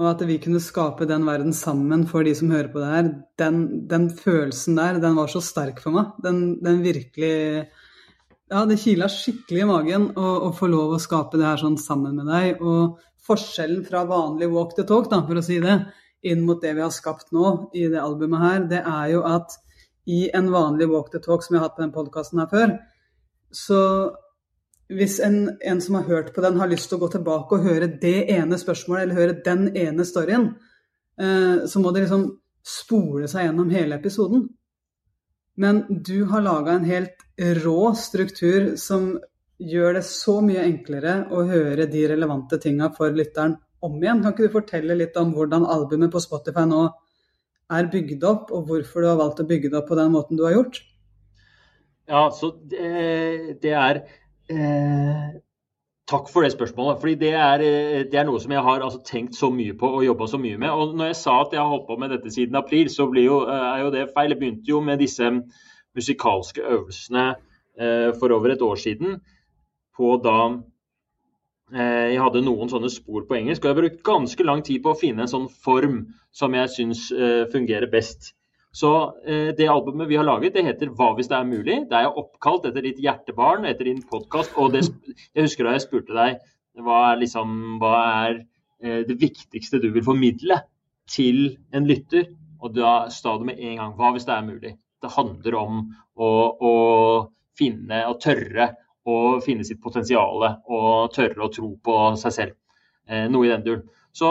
Og 0.00 0.06
at 0.08 0.22
vi 0.24 0.38
kunne 0.40 0.62
skape 0.62 1.04
den 1.08 1.26
verden 1.28 1.52
sammen 1.56 2.06
for 2.08 2.24
de 2.24 2.32
som 2.36 2.52
hører 2.54 2.70
på 2.72 2.80
det 2.80 2.90
her, 2.92 3.08
den, 3.42 3.64
den 3.90 4.06
følelsen 4.16 4.78
der, 4.78 5.00
den 5.02 5.18
var 5.18 5.28
så 5.28 5.42
sterk 5.44 5.82
for 5.82 5.96
meg. 5.96 6.14
Den, 6.24 6.42
den 6.64 6.82
virkelig 6.86 7.34
Ja, 8.50 8.64
det 8.66 8.80
kila 8.82 9.06
skikkelig 9.12 9.60
i 9.62 9.66
magen 9.68 10.08
å, 10.18 10.50
få 10.56 10.66
lov 10.70 10.96
å 10.96 11.02
skape 11.02 11.38
det 11.38 11.46
her 11.46 11.60
sånn 11.60 11.76
sammen 11.78 12.16
med 12.18 12.30
deg. 12.30 12.62
Og 12.64 12.96
forskjellen 13.26 13.84
fra 13.86 14.06
vanlig 14.08 14.48
walk 14.50 14.72
the 14.78 14.86
talk, 14.88 15.10
da, 15.10 15.20
for 15.26 15.38
å 15.38 15.44
si 15.44 15.60
det, 15.62 15.76
inn 16.26 16.42
mot 16.46 16.62
det 16.62 16.72
vi 16.78 16.82
har 16.82 16.94
skapt 16.94 17.30
nå 17.36 17.70
i 17.76 17.84
det 17.92 18.00
albumet 18.00 18.42
her, 18.42 18.64
det 18.72 18.80
er 18.80 19.12
jo 19.12 19.22
at 19.28 19.54
i 20.06 20.30
en 20.34 20.50
vanlig 20.52 20.88
walk 20.90 21.10
the 21.12 21.20
talk 21.22 21.44
som 21.44 21.54
jeg 21.54 21.62
har 21.62 21.68
hatt 21.68 21.76
på 21.78 21.84
den 21.84 21.94
podkasten 21.94 22.40
her 22.42 22.50
før. 22.50 22.74
Så 23.52 23.80
hvis 24.90 25.18
en, 25.22 25.42
en, 25.60 25.80
som 25.80 25.98
har 25.98 26.08
hørt 26.08 26.32
på 26.34 26.42
den, 26.42 26.58
har 26.58 26.70
lyst 26.70 26.90
til 26.90 26.98
å 26.98 27.04
gå 27.04 27.10
tilbake 27.12 27.56
og 27.56 27.66
høre 27.66 27.90
det 28.02 28.30
ene 28.32 28.58
spørsmålet, 28.58 29.04
eller 29.04 29.20
høre 29.20 29.42
den 29.46 29.68
ene 29.78 30.06
storyen, 30.06 30.48
eh, 31.20 31.66
så 31.70 31.82
må 31.82 31.92
de 31.94 32.04
liksom 32.04 32.26
spole 32.66 33.28
seg 33.30 33.46
gjennom 33.46 33.70
hele 33.70 34.00
episoden. 34.00 34.48
Men 35.60 35.84
du 35.88 36.24
har 36.30 36.42
laga 36.42 36.74
en 36.74 36.88
helt 36.88 37.26
rå 37.60 37.92
struktur 37.98 38.74
som 38.80 39.12
gjør 39.60 39.98
det 39.98 40.04
så 40.08 40.38
mye 40.44 40.64
enklere 40.64 41.16
å 41.36 41.44
høre 41.48 41.86
de 41.90 42.06
relevante 42.08 42.58
tinga 42.62 42.88
for 42.96 43.12
lytteren 43.12 43.58
om 43.84 43.98
igjen. 44.00 44.22
Kan 44.22 44.32
ikke 44.32 44.48
du 44.48 44.56
fortelle 44.56 44.96
litt 44.96 45.16
om 45.20 45.34
hvordan 45.36 45.66
albumet 45.68 46.12
på 46.12 46.22
Spotify 46.22 46.64
nå 46.68 46.86
er 47.70 47.90
bygd 47.92 48.24
opp, 48.26 48.50
og 48.54 48.70
hvorfor 48.70 49.02
du 49.02 49.10
har 49.10 49.20
valgt 49.20 49.42
å 49.42 49.48
bygge 49.48 49.70
det 49.70 49.78
opp 49.80 49.90
på 49.90 49.98
den 49.98 50.12
måten 50.14 50.38
du 50.38 50.46
har 50.46 50.56
gjort? 50.56 50.80
Ja, 52.10 52.24
så 52.34 52.50
det, 52.70 53.60
det 53.62 53.74
er 53.78 54.02
eh, 54.50 55.38
Takk 56.10 56.26
for 56.26 56.42
det 56.42 56.50
spørsmålet. 56.50 56.98
fordi 57.00 57.14
det 57.14 57.32
er, 57.38 57.62
eh, 57.62 58.04
det 58.10 58.18
er 58.18 58.24
noe 58.26 58.40
som 58.42 58.50
jeg 58.50 58.62
har 58.66 58.80
altså, 58.82 58.98
tenkt 59.06 59.36
så 59.38 59.50
mye 59.54 59.76
på 59.78 59.86
og 59.86 60.04
jobba 60.04 60.26
så 60.26 60.38
mye 60.42 60.58
med. 60.58 60.70
Og 60.70 60.96
når 60.98 61.12
jeg 61.12 61.16
sa 61.20 61.40
at 61.40 61.52
jeg 61.52 61.60
har 61.60 61.68
holdt 61.70 61.86
på 61.86 61.96
med 62.02 62.10
dette 62.10 62.30
siden 62.34 62.56
april, 62.58 62.90
så 62.90 63.06
jo, 63.14 63.36
eh, 63.46 63.66
er 63.74 63.84
jo 63.84 63.92
det 63.94 64.10
feil. 64.14 64.30
Jeg 64.30 64.38
begynte 64.40 64.70
jo 64.70 64.80
med 64.80 64.98
disse 64.98 65.30
musikalske 65.94 66.62
øvelsene 66.66 67.36
eh, 67.78 68.10
for 68.18 68.34
over 68.34 68.50
et 68.50 68.62
år 68.62 68.74
siden. 68.74 69.20
På 69.96 70.16
da 70.24 70.58
jeg 71.70 72.18
hadde 72.18 72.42
noen 72.42 72.70
sånne 72.70 72.88
spor 72.90 73.26
på 73.28 73.36
engelsk. 73.38 73.62
Og 73.62 73.68
jeg 73.68 73.74
har 73.76 73.82
brukt 73.82 74.02
ganske 74.06 74.46
lang 74.46 74.62
tid 74.66 74.82
på 74.82 74.90
å 74.90 74.98
finne 74.98 75.22
en 75.24 75.30
sånn 75.30 75.48
form 75.64 76.00
som 76.34 76.54
jeg 76.54 76.70
syns 76.74 77.08
eh, 77.12 77.44
fungerer 77.52 77.90
best. 77.90 78.32
Så 78.72 78.90
eh, 79.26 79.50
det 79.58 79.66
albumet 79.70 80.08
vi 80.08 80.18
har 80.18 80.26
laget, 80.26 80.54
det 80.54 80.64
heter 80.64 80.92
'Hva 80.94 81.14
hvis 81.16 81.28
det 81.28 81.36
er 81.36 81.48
mulig'. 81.48 81.88
Det 81.90 81.96
er 81.96 82.06
jeg 82.06 82.18
oppkalt 82.22 82.66
etter 82.66 82.86
ditt 82.86 83.00
hjertebarn, 83.02 83.66
etter 83.66 83.84
din 83.84 84.02
podkast. 84.02 84.54
Og 84.56 84.72
det, 84.72 84.84
jeg 85.34 85.46
husker 85.46 85.66
da 85.66 85.74
jeg 85.74 85.86
spurte 85.86 86.14
deg 86.14 86.38
hva 86.80 87.00
er, 87.10 87.16
liksom, 87.18 87.80
hva 87.82 87.94
er 88.26 88.36
eh, 88.82 89.02
det 89.08 89.18
viktigste 89.18 89.82
du 89.82 89.90
vil 89.90 90.06
formidle 90.06 90.62
til 91.10 91.58
en 91.74 91.88
lytter? 91.90 92.30
Og 92.62 92.76
da 92.76 93.08
sa 93.10 93.36
du 93.38 93.44
med 93.44 93.58
en 93.58 93.76
gang 93.76 93.96
'Hva 93.96 94.12
hvis 94.14 94.28
det 94.28 94.36
er 94.36 94.46
mulig'? 94.46 94.78
Det 95.02 95.16
handler 95.16 95.54
om 95.56 95.82
å, 96.14 96.30
å 96.60 96.74
finne 97.58 98.04
og 98.06 98.20
tørre 98.20 98.74
å 99.10 99.40
finne 99.44 99.66
sitt 99.66 99.82
potensial 99.82 100.46
og 100.46 101.12
tørre 101.14 101.46
å 101.46 101.52
tro 101.52 101.74
på 101.82 101.98
seg 102.20 102.36
selv. 102.36 102.56
Eh, 103.10 103.26
noe 103.30 103.48
i 103.48 103.52
den 103.52 103.66
duren. 103.66 103.84
Så 104.14 104.30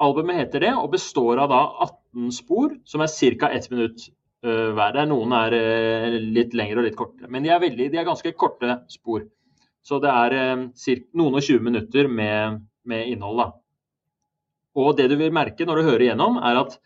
albumet 0.00 0.38
heter 0.40 0.64
det 0.64 0.74
og 0.76 0.92
består 0.94 1.40
av 1.42 1.50
da 1.52 1.64
18 1.86 2.00
18 2.14 2.32
spor, 2.32 2.74
som 2.84 3.00
er 3.00 3.38
ca. 3.38 3.50
ett 3.50 3.70
minutt 3.70 4.08
uh, 4.44 4.72
hver. 4.74 4.92
Der 4.94 5.06
noen 5.06 5.32
er 5.32 5.54
uh, 5.54 6.18
litt 6.18 6.54
lengre 6.54 6.80
og 6.80 6.88
litt 6.88 6.96
kortere. 6.98 7.30
Men 7.30 7.42
de 7.42 7.50
er, 7.50 7.60
veldig, 7.60 7.90
de 7.90 7.98
er 7.98 8.08
ganske 8.08 8.32
korte 8.32 8.80
spor. 8.88 9.24
Så 9.82 10.00
det 10.00 10.10
er 10.10 10.36
uh, 10.36 10.98
noen 11.14 11.38
og 11.38 11.42
20 11.42 11.60
minutter 11.64 12.08
med, 12.08 12.60
med 12.84 13.08
innhold. 13.08 13.38
Da. 13.38 13.50
Og 14.80 14.96
det 14.96 15.08
du 15.10 15.16
vil 15.18 15.32
merke 15.34 15.66
når 15.66 15.80
du 15.80 15.88
hører 15.88 16.06
igjennom, 16.08 16.38
er 16.38 16.60
at 16.60 16.76
eh, 16.76 16.80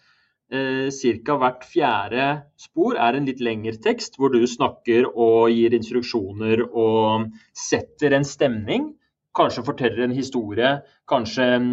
ca. 0.55 1.37
hvert 1.41 1.65
fjerde 1.67 2.27
spor 2.61 2.99
er 3.01 3.17
en 3.17 3.27
litt 3.29 3.41
lengre 3.45 3.77
tekst, 3.83 4.19
hvor 4.19 4.33
du 4.33 4.45
snakker 4.47 5.09
og 5.11 5.51
gir 5.53 5.75
instruksjoner 5.75 6.65
og 6.69 7.31
setter 7.57 8.15
en 8.15 8.27
stemning. 8.29 8.93
Kanskje 9.35 9.65
forteller 9.67 10.05
en 10.05 10.15
historie, 10.15 10.77
kanskje 11.11 11.49
um, 11.59 11.71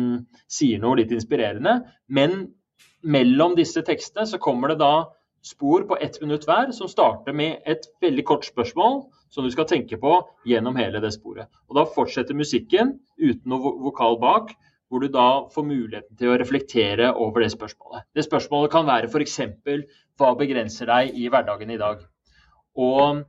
sier 0.49 0.81
noe 0.81 0.97
litt 0.97 1.11
inspirerende. 1.13 1.77
Men 2.09 2.47
mellom 3.05 3.53
disse 3.57 3.83
tekstene 3.85 4.25
så 4.29 4.41
kommer 4.41 4.73
det 4.73 4.81
da 4.81 4.93
spor 5.45 5.85
på 5.89 5.97
ett 6.01 6.17
minutt 6.21 6.45
hver, 6.49 6.71
som 6.73 6.89
starter 6.89 7.33
med 7.33 7.61
et 7.69 7.87
veldig 8.01 8.25
kort 8.25 8.45
spørsmål 8.45 9.03
som 9.31 9.45
du 9.45 9.51
skal 9.53 9.67
tenke 9.69 9.97
på 10.01 10.17
gjennom 10.47 10.77
hele 10.77 11.01
det 11.01 11.13
sporet. 11.15 11.49
Og 11.69 11.77
Da 11.77 11.85
fortsetter 11.85 12.37
musikken 12.37 12.97
uten 13.17 13.49
noe 13.49 13.73
vokal 13.81 14.19
bak, 14.21 14.51
hvor 14.91 15.03
du 15.03 15.07
da 15.07 15.47
får 15.53 15.63
muligheten 15.63 16.17
til 16.19 16.33
å 16.33 16.37
reflektere 16.39 17.13
over 17.15 17.45
det 17.45 17.53
spørsmålet. 17.53 18.09
Det 18.11 18.25
spørsmålet 18.27 18.73
kan 18.73 18.89
være 18.89 19.07
f.eks.: 19.07 19.37
Hva 20.19 20.33
begrenser 20.35 20.91
deg 20.91 21.15
i 21.15 21.29
hverdagen 21.31 21.71
i 21.71 21.79
dag? 21.79 22.01
Og 22.75 23.23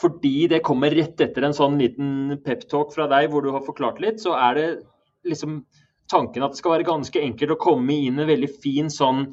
fordi 0.00 0.48
det 0.50 0.64
kommer 0.66 0.92
rett 0.92 1.20
etter 1.24 1.46
en 1.46 1.56
sånn 1.56 1.78
liten 1.80 2.36
peptalk 2.44 2.92
fra 2.92 3.08
deg 3.08 3.30
hvor 3.32 3.44
du 3.44 3.52
har 3.54 3.64
forklart 3.64 4.02
litt, 4.02 4.20
så 4.20 4.34
er 4.36 4.58
det 4.58 4.68
liksom 5.24 5.62
tanken 6.10 6.44
at 6.44 6.52
det 6.52 6.60
skal 6.60 6.76
være 6.76 6.88
ganske 6.88 7.20
enkelt 7.22 7.54
å 7.54 7.60
komme 7.60 7.96
inn 7.96 8.18
i 8.18 8.24
en 8.24 8.30
veldig 8.30 8.50
fin 8.60 8.90
sånn 8.92 9.28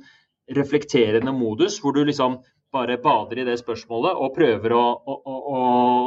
reflekterende 0.56 1.34
modus, 1.36 1.80
hvor 1.82 1.96
du 1.96 2.04
liksom 2.06 2.40
bare 2.72 3.00
bader 3.04 3.42
i 3.42 3.48
det 3.48 3.58
spørsmålet 3.60 4.16
og 4.16 4.36
prøver 4.36 4.76
å, 4.76 4.84
å, 4.96 5.16
å, 5.28 5.36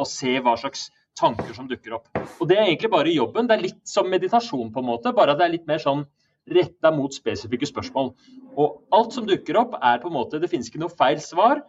å, 0.01 0.07
se 0.09 0.39
hva 0.41 0.57
slags 0.61 0.89
tanker 1.19 1.55
som 1.57 1.69
dukker 1.71 1.97
opp. 1.99 2.09
Og 2.41 2.49
Det 2.49 2.59
er 2.59 2.67
egentlig 2.67 2.91
bare 2.91 3.13
jobben. 3.15 3.49
Det 3.49 3.57
er 3.57 3.65
litt 3.69 3.83
som 3.89 4.09
meditasjon, 4.11 4.73
på 4.73 4.83
en 4.83 4.89
måte, 4.89 5.15
bare 5.15 5.35
at 5.35 5.41
det 5.41 5.47
er 5.47 5.55
litt 5.57 5.69
mer 5.71 5.83
sånn 5.83 6.05
retta 6.51 6.91
mot 6.93 7.15
spesifikke 7.15 7.69
spørsmål. 7.69 8.13
Og 8.61 8.83
alt 8.95 9.15
som 9.17 9.27
dukker 9.29 9.57
opp, 9.61 9.79
er 9.81 10.03
på 10.03 10.11
en 10.11 10.19
måte 10.19 10.41
Det 10.41 10.51
finnes 10.51 10.69
ikke 10.69 10.83
noe 10.83 10.93
feil 10.93 11.21
svar. 11.23 11.63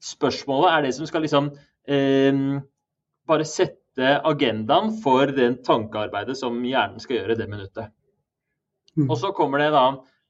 Spørsmålet 0.00 0.72
er 0.72 0.82
det 0.82 0.94
som 0.96 1.08
skal 1.08 1.24
liksom 1.24 1.50
eh, 1.88 2.60
bare 3.28 3.46
sette 3.48 4.10
agendaen 4.24 4.94
for 5.02 5.32
den 5.34 5.58
tankearbeidet 5.66 6.38
som 6.38 6.56
hjernen 6.64 7.02
skal 7.02 7.20
gjøre 7.20 7.36
det 7.38 7.48
minuttet. 7.50 7.92
Mm. 8.96 9.10
Og 9.10 9.16
så 9.20 9.32
kommer 9.36 9.62
det 9.62 9.70
da 9.74 9.84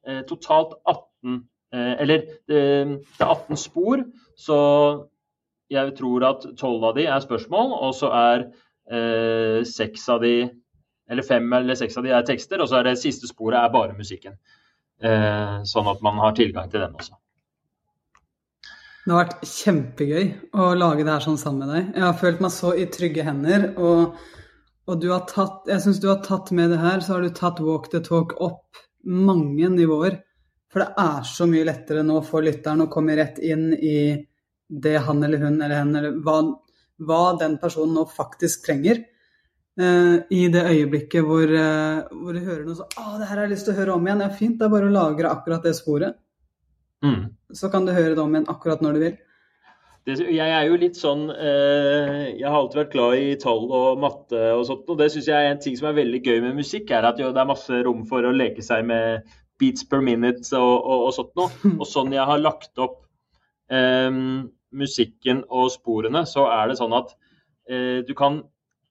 eh, 0.06 0.20
totalt 0.28 0.74
18 0.84 1.38
eh, 1.72 1.94
Eller 2.02 2.26
eh, 2.50 2.96
det 2.98 3.24
er 3.24 3.30
18 3.30 3.56
spor, 3.56 4.02
så 4.36 4.58
jeg 5.70 5.94
tror 5.98 6.26
at 6.28 6.46
12 6.56 6.88
av 6.88 6.96
de 6.98 7.06
er 7.06 7.22
spørsmål, 7.24 7.76
og 7.86 7.94
så 7.96 8.10
er 8.16 8.46
eh, 8.90 9.86
av 10.14 10.24
de 10.24 10.34
eller 11.10 11.26
fem 11.26 11.52
eller 11.52 11.78
seks 11.78 11.98
av 11.98 12.06
de 12.06 12.12
er 12.14 12.26
tekster, 12.26 12.62
og 12.62 12.70
så 12.70 12.80
er 12.80 12.90
det 12.90 12.98
siste 13.00 13.26
sporet 13.30 13.58
er 13.58 13.72
bare 13.74 13.96
musikken. 13.98 14.36
Eh, 15.02 15.56
sånn 15.66 15.88
at 15.90 16.02
man 16.06 16.20
har 16.22 16.36
tilgang 16.38 16.70
til 16.70 16.84
den 16.84 16.94
også. 16.94 17.16
Det 19.00 19.14
har 19.14 19.24
vært 19.24 19.48
kjempegøy 19.48 20.26
å 20.60 20.68
lage 20.76 21.06
det 21.06 21.14
her 21.14 21.24
sånn 21.24 21.40
sammen 21.40 21.64
med 21.64 21.72
deg. 21.74 21.88
Jeg 21.96 22.04
har 22.04 22.20
følt 22.20 22.44
meg 22.44 22.52
så 22.54 22.74
i 22.76 22.86
trygge 22.92 23.26
hender. 23.26 23.72
og 23.78 24.20
og 24.90 24.98
du 24.98 25.10
har 25.12 25.22
tatt, 25.28 25.68
jeg 25.70 25.82
syns 25.84 26.00
du 26.02 26.08
har 26.10 26.22
tatt 26.24 26.50
med 26.56 26.72
det 26.72 26.80
her, 26.82 26.98
så 26.98 27.14
har 27.14 27.22
du 27.22 27.30
tatt 27.34 27.60
walk 27.62 27.90
the 27.92 28.00
talk 28.02 28.34
opp 28.42 28.80
mange 29.06 29.68
nivåer. 29.70 30.16
For 30.70 30.82
det 30.82 30.88
er 30.98 31.26
så 31.26 31.46
mye 31.50 31.66
lettere 31.66 32.02
nå 32.06 32.16
for 32.26 32.42
lytteren 32.42 32.82
å 32.82 32.90
komme 32.90 33.14
rett 33.18 33.38
inn 33.38 33.70
i 33.74 34.00
det 34.70 34.96
han 35.06 35.22
eller 35.26 35.42
hun 35.42 35.56
eller 35.58 35.76
hen, 35.80 35.94
eller 35.98 36.18
hva, 36.24 36.40
hva 37.02 37.22
den 37.40 37.56
personen 37.62 37.96
nå 37.98 38.04
faktisk 38.10 38.66
trenger. 38.68 39.02
Uh, 39.80 40.20
I 40.34 40.48
det 40.52 40.66
øyeblikket 40.66 41.24
hvor, 41.24 41.48
uh, 41.48 42.02
hvor, 42.10 42.34
du 42.36 42.42
hører 42.42 42.66
noe 42.66 42.76
sånn 42.76 42.98
'Å, 42.98 43.18
det 43.20 43.28
her 43.30 43.36
har 43.38 43.46
jeg 43.46 43.52
lyst 43.54 43.68
til 43.68 43.74
å 43.74 43.78
høre 43.78 43.94
om 43.94 44.06
igjen.' 44.06 44.24
Ja, 44.26 44.28
fint, 44.34 44.58
det 44.58 44.66
er 44.66 44.74
bare 44.74 44.90
å 44.90 44.94
lagre 44.94 45.30
akkurat 45.30 45.64
det 45.64 45.76
sporet. 45.78 46.18
Mm. 47.06 47.30
Så 47.56 47.70
kan 47.72 47.86
du 47.86 47.94
høre 47.96 48.14
det 48.14 48.22
om 48.22 48.34
igjen 48.34 48.50
akkurat 48.50 48.82
når 48.84 48.98
du 48.98 49.04
vil 49.06 49.18
jeg 50.08 50.48
er 50.48 50.64
jo 50.64 50.78
litt 50.80 50.96
sånn 50.96 51.26
uh, 51.28 52.24
Jeg 52.32 52.46
har 52.46 52.56
alltid 52.56 52.80
vært 52.80 52.94
glad 52.94 53.18
i 53.20 53.34
tall 53.40 53.66
og 53.68 54.00
matte 54.00 54.40
og 54.56 54.64
sånt. 54.68 54.88
Og 54.88 54.98
det 54.98 55.10
syns 55.12 55.28
jeg 55.28 55.36
er 55.36 55.52
en 55.52 55.60
ting 55.62 55.76
som 55.78 55.90
er 55.90 55.98
veldig 56.00 56.22
gøy 56.24 56.40
med 56.46 56.56
musikk, 56.58 56.90
er 56.90 57.06
at 57.08 57.20
jo, 57.20 57.30
det 57.34 57.42
er 57.42 57.50
masse 57.50 57.82
rom 57.86 58.06
for 58.08 58.24
å 58.24 58.32
leke 58.34 58.64
seg 58.64 58.86
med 58.88 59.28
beats 59.60 59.84
per 59.84 60.00
minute 60.04 60.56
og, 60.56 60.76
og, 60.80 61.04
og 61.08 61.12
sånt 61.16 61.34
noe. 61.36 61.50
Og 61.80 61.86
sånn 61.88 62.14
jeg 62.16 62.26
har 62.26 62.40
lagt 62.40 62.80
opp 62.80 63.02
eh, 63.68 64.08
musikken 64.72 65.44
og 65.48 65.70
sporene, 65.74 66.24
så 66.28 66.46
er 66.52 66.70
det 66.70 66.78
sånn 66.80 66.96
at 66.96 67.14
eh, 67.70 68.00
du 68.06 68.14
kan 68.18 68.42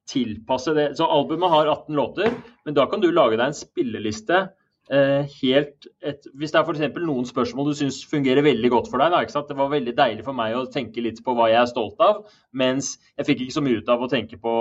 tilpasse 0.09 0.73
det. 0.77 0.91
Så 0.97 1.05
albumet 1.05 1.53
har 1.53 1.69
18 1.69 1.97
låter, 1.97 2.33
men 2.65 2.77
da 2.77 2.87
kan 2.89 3.03
du 3.03 3.11
lage 3.11 3.37
deg 3.37 3.49
en 3.49 3.57
spilleliste 3.57 4.47
Eh, 4.89 5.25
helt 5.43 5.85
et, 6.01 6.23
Hvis 6.33 6.49
det 6.49 6.57
er 6.57 6.65
f.eks. 6.65 6.95
noen 7.05 7.27
spørsmål 7.29 7.67
du 7.67 7.75
syns 7.77 7.99
fungerer 8.09 8.41
veldig 8.41 8.71
godt 8.73 8.87
for 8.89 8.97
deg 8.97 9.13
da, 9.13 9.41
Det 9.45 9.57
var 9.59 9.69
veldig 9.69 9.93
deilig 9.93 10.23
for 10.25 10.33
meg 10.33 10.55
å 10.57 10.65
tenke 10.73 11.03
litt 11.05 11.21
på 11.21 11.35
hva 11.37 11.45
jeg 11.51 11.59
er 11.61 11.69
stolt 11.69 12.01
av, 12.01 12.23
mens 12.57 12.95
jeg 13.13 13.27
fikk 13.27 13.43
ikke 13.45 13.57
så 13.59 13.61
mye 13.61 13.83
ut 13.83 13.91
av 13.93 14.01
å 14.01 14.09
tenke 14.09 14.39
på 14.41 14.53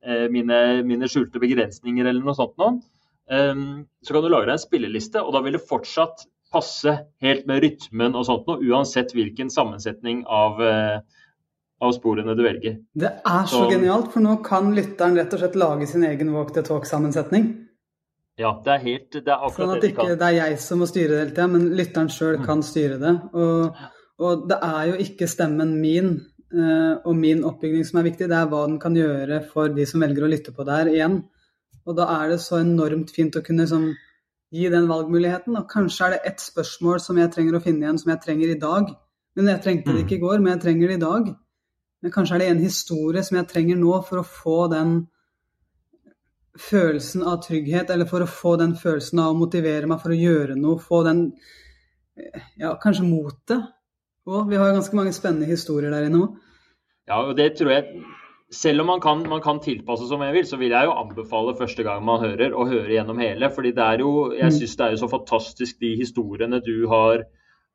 eh, 0.00 0.30
mine, 0.32 0.60
mine, 0.88 1.10
skjulte 1.12 1.42
begrensninger 1.42 2.08
eller 2.08 2.24
noe 2.24 2.36
sånt 2.38 2.56
noe. 2.56 2.78
Um, 3.28 3.84
så 4.04 4.16
kan 4.16 4.24
du 4.24 4.30
lage 4.32 4.48
deg 4.48 4.56
en 4.56 4.64
spilleliste, 4.64 5.20
og 5.20 5.36
da 5.36 5.44
vil 5.44 5.58
det 5.58 5.64
fortsatt 5.68 6.24
passe 6.54 6.94
helt 7.24 7.44
med 7.50 7.60
rytmen 7.64 8.14
og 8.14 8.26
sånt 8.28 8.48
noe, 8.48 8.62
uansett 8.62 9.12
hvilken 9.16 9.50
sammensetning 9.52 10.22
av, 10.30 10.62
uh, 10.62 11.26
av 11.82 11.92
sporene 11.96 12.36
du 12.38 12.44
velger. 12.46 12.78
Det 12.94 13.10
er 13.10 13.44
så, 13.50 13.64
så 13.64 13.72
genialt, 13.72 14.12
for 14.14 14.24
nå 14.24 14.38
kan 14.46 14.72
lytteren 14.76 15.18
rett 15.18 15.34
og 15.34 15.42
slett 15.42 15.58
lage 15.60 15.90
sin 15.90 16.06
egen 16.06 16.32
walk 16.36 16.54
the 16.56 16.64
talk-sammensetning. 16.66 17.50
Ja, 18.40 18.50
det 18.64 18.72
er 18.72 18.80
helt 18.82 19.14
det 19.14 19.30
er 19.30 19.42
akkurat 19.46 19.60
sånn 19.60 19.72
at 19.76 19.84
det 19.84 19.90
ikke 19.92 20.14
det 20.18 20.26
er 20.26 20.36
jeg 20.40 20.54
som 20.62 20.80
må 20.82 20.88
styre 20.90 21.12
det 21.12 21.18
hele 21.20 21.34
tida, 21.36 21.50
men 21.52 21.66
lytteren 21.78 22.08
sjøl 22.10 22.40
kan 22.42 22.64
styre 22.66 22.96
det. 22.98 23.12
Og, 23.38 23.84
og, 24.18 24.48
det 24.50 24.58
er 24.66 24.88
jo 24.90 24.96
ikke 25.04 25.28
stemmen 25.30 25.76
min 25.78 26.16
uh, 26.56 26.96
og 27.04 27.14
min 27.18 27.44
oppbygging 27.46 27.86
som 27.86 28.00
er 28.00 28.08
viktig, 28.08 28.26
det 28.30 28.40
er 28.40 28.50
hva 28.50 28.64
den 28.66 28.80
kan 28.82 28.98
gjøre 28.98 29.38
for 29.52 29.70
de 29.74 29.86
som 29.86 30.02
velger 30.02 30.26
å 30.26 30.32
lytte 30.32 30.54
på 30.56 30.66
det 30.66 30.80
her 30.80 30.90
igjen. 30.96 31.20
Og 31.84 31.98
da 31.98 32.08
er 32.16 32.32
det 32.32 32.40
så 32.42 32.58
enormt 32.58 33.12
fint 33.14 33.36
å 33.38 33.44
kunne 33.44 33.68
sånn, 33.70 33.92
gi 34.54 34.68
den 34.72 34.86
valgmuligheten. 34.90 35.56
Og 35.58 35.70
kanskje 35.70 36.06
er 36.06 36.14
det 36.14 36.20
ett 36.30 36.42
spørsmål 36.42 37.00
som 37.02 37.18
jeg 37.18 37.32
trenger 37.34 37.58
å 37.58 37.62
finne 37.64 37.86
igjen, 37.86 37.98
som 38.00 38.12
jeg 38.14 38.22
trenger 38.22 38.52
i 38.52 38.60
dag. 38.60 38.92
Men 39.34 39.50
jeg 39.50 39.62
trengte 39.64 39.90
det 39.90 39.98
mm. 39.98 40.04
ikke 40.04 40.16
i 40.18 40.22
går, 40.22 40.38
men 40.42 40.54
jeg 40.54 40.62
trenger 40.66 40.92
det 40.92 40.98
i 40.98 41.04
dag. 41.04 41.32
Men 42.04 42.14
kanskje 42.14 42.36
er 42.36 42.44
det 42.44 42.52
en 42.52 42.62
historie 42.62 43.24
som 43.26 43.38
jeg 43.40 43.50
trenger 43.50 43.80
nå 43.80 43.98
for 44.06 44.20
å 44.20 44.28
få 44.28 44.58
den 44.72 44.96
følelsen 46.60 47.24
av 47.26 47.40
trygghet, 47.42 47.90
eller 47.90 48.06
for 48.06 48.22
å 48.22 48.30
få 48.30 48.54
den 48.60 48.76
følelsen 48.78 49.22
av 49.24 49.32
å 49.32 49.38
motivere 49.38 49.88
meg 49.90 50.02
for 50.02 50.14
å 50.14 50.18
gjøre 50.18 50.54
noe, 50.58 50.78
få 50.78 51.00
den 51.06 51.24
ja, 52.60 52.76
kanskje 52.82 53.08
motet. 53.08 53.72
Og 54.30 54.46
vi 54.48 54.60
har 54.60 54.72
ganske 54.72 54.96
mange 54.96 55.12
spennende 55.16 55.48
historier 55.50 55.90
der 55.90 56.06
inne 56.06 56.22
òg. 56.22 56.36
Ja, 57.10 57.18
og 57.24 57.34
det 57.36 57.50
tror 57.58 57.74
jeg 57.74 58.04
Selv 58.54 58.84
om 58.84 58.90
man 58.92 59.00
kan, 59.02 59.22
man 59.28 59.42
kan, 59.42 59.58
tilpasse 59.62 60.06
som 60.08 60.22
jeg 60.22 60.34
vil, 60.36 60.46
så 60.46 60.58
vil 60.60 60.74
jeg 60.74 60.86
jo 60.86 60.94
anbefale 60.94 61.56
første 61.58 61.82
gang 61.86 62.04
man 62.06 62.22
hører, 62.22 62.54
å 62.54 62.66
høre 62.68 62.92
gjennom 62.92 63.18
hele. 63.22 63.50
fordi 63.50 63.72
det 63.74 63.84
er 63.84 64.04
jo, 64.04 64.32
Jeg 64.32 64.52
mm. 64.52 64.58
syns 64.58 64.76
det 64.78 64.84
er 64.86 64.94
jo 64.94 65.00
så 65.02 65.10
fantastisk 65.10 65.80
de 65.82 65.94
historiene 65.98 66.60
du 66.62 66.86
har 66.90 67.24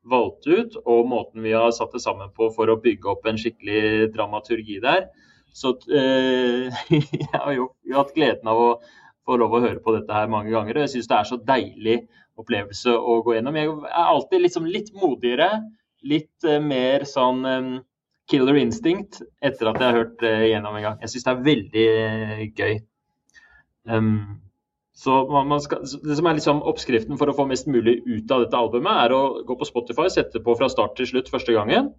valgt 0.10 0.48
ut, 0.48 0.78
og 0.86 1.08
måten 1.10 1.44
vi 1.44 1.52
har 1.52 1.72
satt 1.76 1.92
det 1.94 2.02
sammen 2.04 2.32
på 2.36 2.50
for 2.56 2.72
å 2.72 2.80
bygge 2.80 3.12
opp 3.12 3.28
en 3.28 3.40
skikkelig 3.40 4.14
dramaturgi 4.16 4.80
der. 4.84 5.10
Så 5.54 5.76
uh, 5.76 6.80
jeg 6.94 7.34
har 7.34 7.54
jo, 7.56 7.72
hatt 7.96 8.16
gleden 8.16 8.50
av 8.50 8.62
å 8.62 8.72
få 9.28 9.38
lov 9.42 9.54
å 9.58 9.64
høre 9.66 9.82
på 9.84 9.94
dette 9.98 10.16
her 10.16 10.32
mange 10.32 10.54
ganger, 10.54 10.78
og 10.78 10.86
jeg 10.86 10.96
syns 10.96 11.12
det 11.12 11.20
er 11.20 11.30
så 11.30 11.40
deilig 11.52 12.00
opplevelse 12.40 12.96
å 12.96 13.20
gå 13.26 13.36
gjennom. 13.36 13.58
Jeg 13.60 13.74
er 13.92 14.14
alltid 14.16 14.46
liksom 14.46 14.70
litt 14.70 14.94
modigere, 14.96 15.52
litt 16.08 16.48
uh, 16.48 16.60
mer 16.64 17.06
sånn 17.10 17.44
um, 17.46 17.72
killer 18.30 18.60
instinct 18.62 19.22
etter 19.42 19.72
at 19.72 19.80
jeg 19.80 19.88
har 19.88 19.98
hørt 19.98 20.20
det 20.22 20.36
gjennom 20.52 20.78
en 20.78 20.86
gang. 20.86 21.02
Jeg 21.04 21.14
syns 21.14 21.26
det 21.26 21.34
er 21.34 21.48
veldig 21.48 21.88
gøy. 22.60 22.78
Um, 23.90 24.40
så 25.00 25.22
skal, 25.64 25.86
Det 26.04 26.18
som 26.18 26.28
er 26.28 26.38
liksom 26.38 26.62
oppskriften 26.68 27.18
for 27.18 27.32
å 27.32 27.36
få 27.38 27.46
mest 27.48 27.70
mulig 27.72 28.02
ut 28.04 28.32
av 28.36 28.44
dette 28.44 28.60
albumet, 28.60 29.06
er 29.06 29.16
å 29.16 29.22
gå 29.48 29.56
på 29.56 29.68
Spotify, 29.68 30.10
sette 30.12 30.42
på 30.44 30.56
fra 30.60 30.68
start 30.70 30.98
til 31.00 31.08
slutt 31.08 31.32
første 31.32 31.56
gangen. 31.56 31.94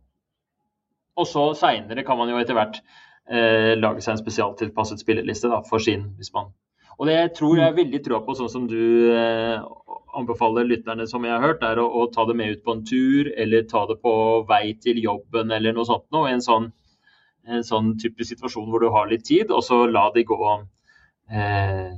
Og 1.17 1.29
så 1.29 1.47
seinere 1.59 2.05
kan 2.07 2.21
man 2.21 2.31
jo 2.31 2.39
etter 2.41 2.57
hvert 2.57 2.83
eh, 3.31 3.73
lage 3.79 4.05
seg 4.05 4.15
en 4.15 4.21
spesialtilpasset 4.21 5.01
spilleliste 5.01 5.51
da, 5.53 5.63
for 5.67 5.83
sin. 5.83 6.11
hvis 6.21 6.33
man... 6.37 6.53
Og 7.01 7.09
det 7.09 7.33
tror 7.39 7.57
jeg 7.57 7.79
veldig 7.79 8.03
trua 8.05 8.21
på, 8.27 8.37
sånn 8.37 8.53
som 8.53 8.67
du 8.69 9.09
eh, 9.09 9.57
anbefaler 10.17 10.67
lytterne 10.69 11.07
som 11.09 11.25
jeg 11.25 11.35
har 11.35 11.45
hørt, 11.45 11.65
er 11.67 11.81
å, 11.83 11.87
å, 11.87 12.07
ta 12.13 12.27
det 12.29 12.37
med 12.39 12.57
ut 12.57 12.65
på 12.65 12.77
en 12.77 12.85
tur, 12.87 13.31
eller 13.37 13.67
ta 13.71 13.85
det 13.91 13.99
på 14.03 14.13
vei 14.49 14.75
til 14.83 15.01
jobben 15.03 15.53
eller 15.55 15.77
noe 15.77 15.89
sånt 15.89 16.07
noe. 16.15 16.31
En 16.33 16.45
sånn, 16.45 16.71
en 17.49 17.67
sånn 17.67 17.95
typisk 18.01 18.35
situasjon 18.35 18.69
hvor 18.71 18.85
du 18.85 18.91
har 18.95 19.11
litt 19.11 19.27
tid, 19.29 19.53
og 19.55 19.65
så 19.67 19.83
la 19.91 20.09
de 20.15 20.27
gå 20.29 20.41
eh, 20.51 21.89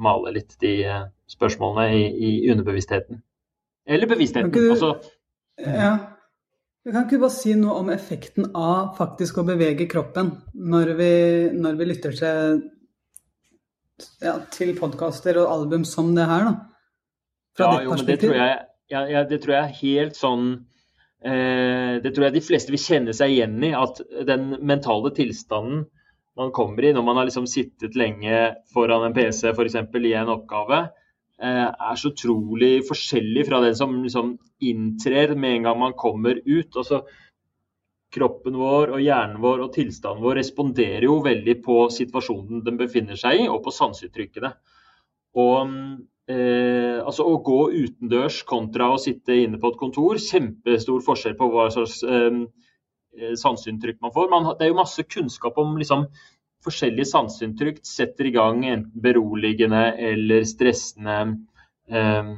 male 0.00 0.34
litt 0.36 0.56
de 0.62 0.76
eh, 0.86 1.08
spørsmålene 1.30 1.96
i, 1.96 2.06
i 2.28 2.32
underbevisstheten. 2.52 3.22
Eller 3.90 4.10
bevisstheten. 4.10 4.52
Kan 4.52 4.68
du, 4.68 4.72
også, 4.76 4.94
ja. 5.66 5.94
Jeg 6.80 6.94
kan 6.94 7.04
ikke 7.04 7.20
bare 7.20 7.34
si 7.34 7.52
noe 7.60 7.76
om 7.82 7.90
effekten 7.92 8.46
av 8.56 8.94
faktisk 8.96 9.42
å 9.42 9.44
bevege 9.44 9.84
kroppen 9.90 10.30
når 10.56 10.94
vi, 10.96 11.12
når 11.52 11.76
vi 11.76 11.88
lytter 11.90 12.14
til, 12.16 12.62
ja, 14.24 14.38
til 14.54 14.72
podkaster 14.78 15.42
og 15.42 15.52
album 15.52 15.84
som 15.84 16.14
det 16.16 16.24
her, 16.30 16.48
da? 16.48 16.69
Fra 17.60 17.70
ja, 17.70 17.78
ditt 17.78 17.92
perspektiv? 17.92 18.16
Det 18.16 18.26
tror, 18.26 18.36
jeg, 18.40 18.58
ja, 18.90 19.04
ja, 19.14 19.22
det 19.28 19.38
tror 19.44 19.56
jeg 19.56 19.62
er 19.62 19.78
helt 19.80 20.18
sånn 20.18 20.44
eh, 21.22 21.94
Det 22.02 22.12
tror 22.14 22.26
jeg 22.26 22.36
de 22.36 22.44
fleste 22.48 22.74
vil 22.74 22.82
kjenne 22.82 23.14
seg 23.16 23.36
igjen 23.36 23.58
i. 23.68 23.72
At 23.76 24.02
den 24.28 24.54
mentale 24.66 25.12
tilstanden 25.16 25.86
man 26.38 26.52
kommer 26.56 26.86
i 26.86 26.92
når 26.96 27.04
man 27.04 27.18
har 27.20 27.28
liksom 27.28 27.48
sittet 27.50 27.96
lenge 27.98 28.36
foran 28.72 29.04
en 29.04 29.16
PC 29.16 29.50
f.eks. 29.50 29.76
i 29.76 30.12
en 30.16 30.30
oppgave, 30.32 30.78
eh, 31.42 31.66
er 31.68 31.98
så 31.98 32.12
utrolig 32.14 32.78
forskjellig 32.88 33.44
fra 33.48 33.60
den 33.64 33.76
som 33.76 33.98
liksom 34.02 34.36
inntrer 34.64 35.34
med 35.34 35.58
en 35.58 35.68
gang 35.68 35.82
man 35.82 35.98
kommer 35.98 36.40
ut. 36.46 36.70
Altså, 36.76 37.02
kroppen 38.14 38.56
vår 38.58 38.94
og 38.96 39.02
hjernen 39.04 39.40
vår 39.42 39.66
og 39.66 39.74
tilstanden 39.74 40.24
vår 40.24 40.40
responderer 40.40 41.06
jo 41.06 41.20
veldig 41.24 41.56
på 41.64 41.82
situasjonen 41.94 42.64
den 42.66 42.78
befinner 42.80 43.18
seg 43.18 43.44
i, 43.44 43.50
og 43.50 43.62
på 43.66 43.74
sanseuttrykkene. 43.74 44.54
Og 45.38 45.76
eh, 46.30 46.96
altså 47.02 47.26
Å 47.26 47.36
gå 47.44 47.60
utendørs 47.74 48.42
kontra 48.48 48.92
å 48.94 49.00
sitte 49.02 49.36
inne 49.42 49.60
på 49.60 49.72
et 49.72 49.80
kontor, 49.80 50.20
kjempestor 50.22 51.02
forskjell 51.04 51.36
på 51.38 51.50
hva 51.52 51.68
slags 51.74 52.00
eh, 52.06 52.44
Eh, 53.18 53.34
sanseinntrykk 53.34 53.98
man 54.00 54.12
får. 54.14 54.28
Man, 54.30 54.52
det 54.58 54.66
er 54.66 54.70
jo 54.70 54.78
masse 54.78 55.02
kunnskap 55.02 55.58
om 55.58 55.74
liksom, 55.80 56.06
forskjellige 56.64 57.10
sanseinntrykk 57.10 57.80
setter 57.86 58.28
i 58.28 58.34
gang 58.36 58.62
enten 58.68 59.02
beroligende 59.02 59.82
eller 60.10 60.46
stressende 60.46 61.16
eh, 61.90 62.30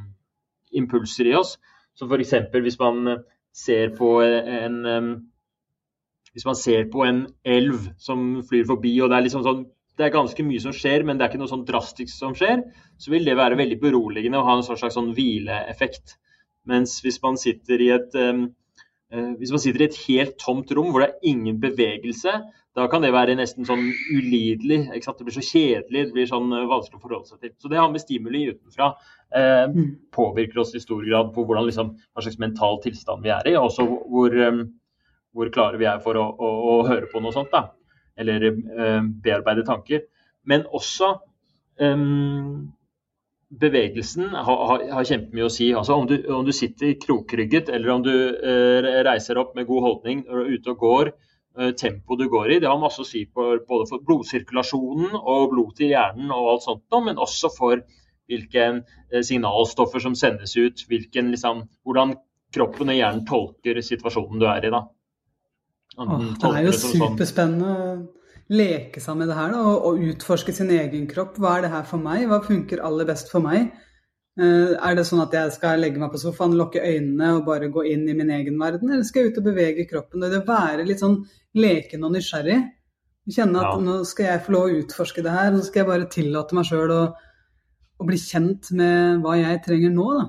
impulser 0.81 1.29
i 1.29 1.37
oss. 1.37 1.59
Så 1.93 2.09
f.eks. 2.09 2.33
hvis 2.65 2.81
man 2.81 3.19
ser 3.53 3.93
på 3.99 4.15
en 4.25 4.79
um, 4.89 5.11
hvis 6.33 6.47
man 6.49 6.57
ser 6.57 6.87
på 6.89 7.03
en 7.05 7.27
elv 7.45 7.91
som 8.01 8.41
flyr 8.49 8.65
forbi, 8.65 8.95
og 9.05 9.11
det 9.13 9.19
er, 9.19 9.25
liksom 9.27 9.43
sånn, 9.45 9.67
det 9.99 10.07
er 10.07 10.15
ganske 10.15 10.45
mye 10.47 10.63
som 10.63 10.73
skjer, 10.77 11.05
men 11.05 11.19
det 11.19 11.27
er 11.27 11.33
ikke 11.33 11.43
noe 11.43 11.51
sånn 11.51 11.67
drastisk 11.69 12.15
som 12.15 12.37
skjer, 12.39 12.65
så 12.99 13.13
vil 13.13 13.27
det 13.29 13.37
være 13.39 13.59
veldig 13.61 13.79
beroligende 13.83 14.41
og 14.41 14.49
ha 14.49 14.59
en 14.59 14.67
slags 14.67 14.97
sånn 14.97 15.13
hvileeffekt. 15.17 16.17
Mens 16.71 17.01
hvis 17.05 17.19
man 17.25 17.37
sitter 17.41 17.83
i 17.83 17.91
et 17.93 18.17
um, 18.17 18.47
Eh, 19.13 19.33
hvis 19.37 19.53
man 19.53 19.61
sitter 19.61 19.85
i 19.85 19.89
et 19.91 20.03
helt 20.07 20.37
tomt 20.41 20.71
rom 20.73 20.93
hvor 20.93 21.05
det 21.05 21.11
er 21.11 21.31
ingen 21.35 21.59
bevegelse, 21.61 22.33
da 22.73 22.87
kan 22.89 23.05
det 23.05 23.11
være 23.13 23.35
nesten 23.37 23.67
sånn 23.69 23.85
ulidelig. 24.15 24.87
Det 24.89 25.27
blir 25.27 25.35
så 25.37 25.45
kjedelig, 25.45 26.07
det 26.09 26.15
blir 26.17 26.31
sånn 26.31 26.49
eh, 26.57 26.69
vanskelig 26.71 27.01
å 27.01 27.03
forholde 27.03 27.29
seg 27.29 27.43
til. 27.43 27.53
Så 27.61 27.69
det 27.69 27.81
har 27.81 27.91
med 27.93 28.01
stimuli 28.01 28.47
utenfra 28.55 28.95
eh, 29.37 29.67
mm. 29.69 29.91
påvirker 30.17 30.63
oss 30.65 30.73
i 30.79 30.81
stor 30.81 31.05
grad 31.05 31.35
på 31.35 31.45
hvordan, 31.45 31.69
liksom, 31.69 31.93
hva 32.13 32.25
slags 32.25 32.41
mental 32.41 32.81
tilstand 32.85 33.27
vi 33.27 33.35
er 33.35 33.53
i, 33.53 33.57
og 33.59 33.69
også 33.69 33.85
hvor, 33.91 34.39
um, 34.49 34.65
hvor 35.37 35.53
klare 35.53 35.81
vi 35.83 35.91
er 35.91 36.01
for 36.05 36.17
å, 36.17 36.25
å, 36.33 36.55
å, 36.73 36.81
høre 36.89 37.11
på 37.13 37.21
noe 37.21 37.37
sånt. 37.37 37.53
da, 37.53 37.67
Eller 38.19 38.45
eh, 38.51 39.03
bearbeide 39.25 39.65
tanker. 39.67 40.05
Men 40.45 40.65
også 40.75 41.15
um, 41.81 42.73
bevegelsen 43.61 44.33
har, 44.35 44.65
har, 44.69 44.87
har 44.97 45.09
kjempemye 45.09 45.47
å 45.47 45.53
si. 45.53 45.71
Altså 45.77 45.97
om 45.97 46.09
du, 46.11 46.17
om 46.33 46.45
du, 46.47 46.53
sitter 46.57 46.97
krokrygget 47.01 47.71
eller 47.73 47.95
om 47.95 48.05
du 48.05 48.13
uh, 48.13 48.91
reiser 49.07 49.41
opp 49.41 49.55
med 49.59 49.69
god 49.71 49.87
holdning 49.87 50.25
og 50.29 50.41
er 50.43 50.53
ute 50.57 50.75
og 50.75 50.83
går, 50.83 51.13
uh, 51.61 51.71
tempoet 51.79 52.25
du 52.25 52.29
går 52.33 52.57
i, 52.57 52.61
det 52.65 52.71
har 52.71 52.81
masse 52.83 53.03
å 53.05 53.09
si 53.09 53.25
for, 53.31 53.63
både 53.69 53.89
for 53.93 54.05
blodsirkulasjonen 54.09 55.15
og 55.21 55.51
blod 55.55 55.77
til 55.79 55.95
hjernen 55.95 56.33
og 56.35 56.55
alt 56.57 56.67
sånt, 56.67 56.87
men 57.07 57.23
også 57.23 57.53
for 57.55 57.85
hvilke 58.31 58.67
signalstoffer 59.27 60.01
som 60.01 60.15
sendes 60.17 60.55
ut, 60.57 60.85
hvilken, 60.89 61.33
liksom, 61.35 61.67
hvordan 61.85 62.15
kroppen 62.55 62.93
og 62.93 62.97
hjernen 62.97 63.25
tolker 63.29 63.81
situasjonen 63.85 64.41
du 64.41 64.47
er 64.49 64.67
i. 64.67 64.73
da. 64.73 64.87
Åh, 66.01 66.19
det 66.41 66.51
er 66.57 66.67
jo 66.67 66.75
superspennende 66.77 67.73
å 67.73 67.95
leke 68.53 69.01
seg 69.01 69.17
med 69.19 69.31
det 69.31 69.37
her 69.39 69.53
da, 69.55 69.63
og, 69.69 69.87
og, 69.89 70.05
utforske 70.13 70.55
sin 70.57 70.73
egen 70.73 71.07
kropp. 71.11 71.39
Hva 71.41 71.57
er 71.57 71.67
det 71.67 71.73
her 71.73 71.89
for 71.89 72.03
meg? 72.03 72.27
Hva 72.31 72.43
funker 72.45 72.85
aller 72.85 73.09
best 73.09 73.33
for 73.33 73.45
meg? 73.45 73.73
Uh, 74.41 74.73
er 74.81 74.97
det 74.97 75.05
sånn 75.05 75.21
at 75.21 75.35
jeg 75.37 75.53
skal 75.53 75.83
legge 75.83 76.01
meg 76.01 76.13
på 76.13 76.21
sofaen, 76.23 76.55
lukke 76.57 76.81
øynene 76.81 77.35
og 77.37 77.45
bare 77.49 77.69
gå 77.73 77.85
inn 77.91 78.07
i 78.09 78.17
min 78.17 78.33
egen 78.33 78.57
verden, 78.61 78.89
eller 78.89 79.05
skal 79.05 79.27
jeg 79.27 79.35
ut 79.35 79.43
og 79.43 79.49
bevege 79.51 79.85
kroppen? 79.91 80.25
Det 80.25 80.41
være 80.49 80.87
litt 80.89 81.03
sånn 81.05 81.19
leken 81.59 82.07
og 82.09 82.15
nysgjerrig. 82.15 82.63
Kjenne 83.31 83.61
at 83.61 83.77
ja. 83.77 83.83
nå 83.85 83.99
skal 84.09 84.31
jeg 84.31 84.43
få 84.47 84.55
lov 84.57 84.65
å 84.67 84.79
utforske 84.81 85.23
det 85.23 85.35
her. 85.35 85.53
Nå 85.55 85.61
skal 85.63 85.83
jeg 85.83 85.91
bare 85.93 86.09
tillate 86.11 86.57
meg 86.59 86.67
sjøl 86.67 86.91
å, 86.91 87.03
å, 88.01 88.07
bli 88.09 88.19
kjent 88.19 88.73
med 88.75 89.21
hva 89.23 89.37
jeg 89.39 89.61
trenger 89.67 89.93
nå, 89.95 90.07
da. 90.19 90.25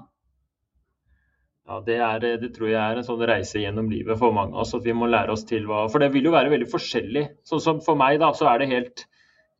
Ja, 1.63 1.77
det, 1.85 1.95
er, 1.95 2.19
det, 2.41 2.49
tror 2.57 2.67
jeg 2.67 2.79
er 2.81 2.99
en 2.99 3.05
sånn 3.07 3.23
reise 3.23 3.61
gjennom 3.61 3.87
livet 3.91 4.19
for 4.19 4.35
mange 4.35 4.51
av 4.51 4.65
oss. 4.65 4.73
At 4.75 4.83
vi 4.83 4.95
må 4.97 5.07
lære 5.07 5.31
oss 5.31 5.45
til 5.47 5.63
hva 5.69 5.85
For 5.91 6.03
det 6.03 6.11
vil 6.11 6.27
jo 6.27 6.35
være 6.35 6.51
veldig 6.51 6.67
forskjellig. 6.71 7.23
Sånn 7.47 7.63
som 7.63 7.79
for 7.85 7.99
meg, 7.99 8.19
da, 8.19 8.33
så 8.35 8.49
er 8.51 8.59
det 8.59 8.69
helt 8.73 9.05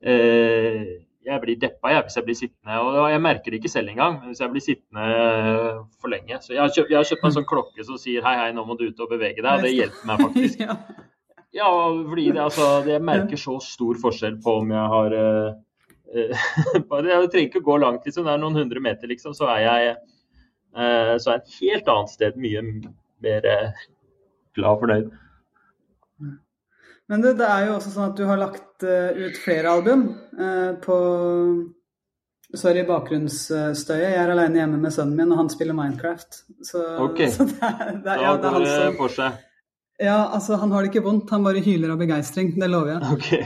eh, 0.04 0.82
Jeg 1.24 1.40
blir 1.46 1.62
deppa 1.62 1.94
jeg, 1.94 2.04
hvis 2.10 2.20
jeg 2.20 2.28
blir 2.28 2.40
sittende. 2.42 2.82
Og 2.84 3.08
jeg 3.14 3.24
merker 3.24 3.56
det 3.56 3.62
ikke 3.62 3.72
selv 3.72 3.94
engang 3.94 4.20
hvis 4.28 4.44
jeg 4.44 4.52
blir 4.52 4.66
sittende 4.66 5.08
for 5.96 6.12
lenge. 6.12 6.42
Så 6.44 6.58
jeg 6.58 6.64
har 6.66 6.76
kjøpt, 6.76 6.92
jeg 6.92 7.00
har 7.00 7.10
kjøpt 7.12 7.24
meg 7.24 7.32
en 7.32 7.40
sånn 7.40 7.50
klokke 7.54 7.88
som 7.88 8.02
sier 8.02 8.28
hei, 8.28 8.38
hei, 8.42 8.52
nå 8.58 8.68
må 8.68 8.76
du 8.80 8.90
ut 8.90 9.04
og 9.06 9.16
bevege 9.16 9.40
deg. 9.40 9.52
Og 9.54 9.64
det 9.64 9.76
hjelper 9.76 10.12
meg 10.12 10.28
faktisk. 10.28 10.68
Ja, 11.54 11.68
fordi 11.70 12.32
det, 12.34 12.40
altså, 12.42 12.64
jeg 12.90 12.98
merker 13.06 13.38
så 13.38 13.60
stor 13.62 14.00
forskjell 14.02 14.40
på 14.42 14.56
om 14.64 14.72
jeg 14.74 14.88
har 14.90 15.14
eh, 15.20 15.52
Jeg 16.18 17.28
trenger 17.30 17.44
ikke 17.44 17.62
gå 17.62 17.76
langt, 17.78 18.08
liksom. 18.08 18.26
Det 18.26 18.34
er 18.34 18.42
noen 18.42 18.58
hundre 18.58 18.82
meter, 18.82 19.06
liksom, 19.12 19.36
så 19.38 19.52
er 19.54 19.60
jeg 19.62 19.92
Eh, 19.94 20.13
så 20.74 21.34
er 21.34 21.40
et 21.40 21.58
helt 21.60 21.90
annet 21.94 22.14
sted 22.14 22.38
mye 22.42 22.64
mer 23.24 23.46
eh, 23.46 23.86
glad 24.58 24.72
og 24.72 24.82
fornøyd. 24.84 25.12
Men 27.12 27.24
det, 27.24 27.36
det, 27.40 27.48
er 27.48 27.68
jo 27.68 27.78
også 27.78 27.92
sånn 27.94 28.12
at 28.12 28.18
du 28.18 28.26
har 28.26 28.40
lagt 28.40 28.86
uh, 28.88 29.12
ut 29.14 29.40
flere 29.44 29.72
album 29.76 30.06
på 30.82 30.98
Sorry, 32.54 32.84
bakgrunnsstøyet. 32.86 34.12
Jeg 34.14 34.18
er 34.22 34.30
alene 34.30 34.60
hjemme 34.60 34.78
med 34.78 34.94
sønnen 34.94 35.18
min, 35.18 35.32
og 35.34 35.40
han 35.42 35.48
spiller 35.50 35.74
Minecraft. 35.74 36.44
Så, 36.62 36.84
okay. 37.02 37.32
så 37.34 37.48
det, 37.50 37.58
er, 37.66 37.96
det, 38.06 38.18
ja, 38.22 38.36
det 38.38 38.46
er 38.46 38.58
han 38.60 38.68
som 38.70 38.98
for 39.00 39.16
seg. 39.16 39.40
Ja, 40.04 40.20
altså, 40.36 40.60
han 40.62 40.72
har 40.74 40.84
det 40.84 40.92
ikke 40.92 41.06
vondt. 41.06 41.32
Han 41.34 41.46
bare 41.46 41.64
hyler 41.66 41.96
av 41.96 42.02
begeistring. 42.02 42.54
Det 42.62 42.70
lover 42.70 42.92
jeg. 42.94 43.02
Okay. 43.18 43.44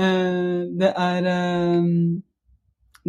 det 0.80 0.90
er 0.90 1.30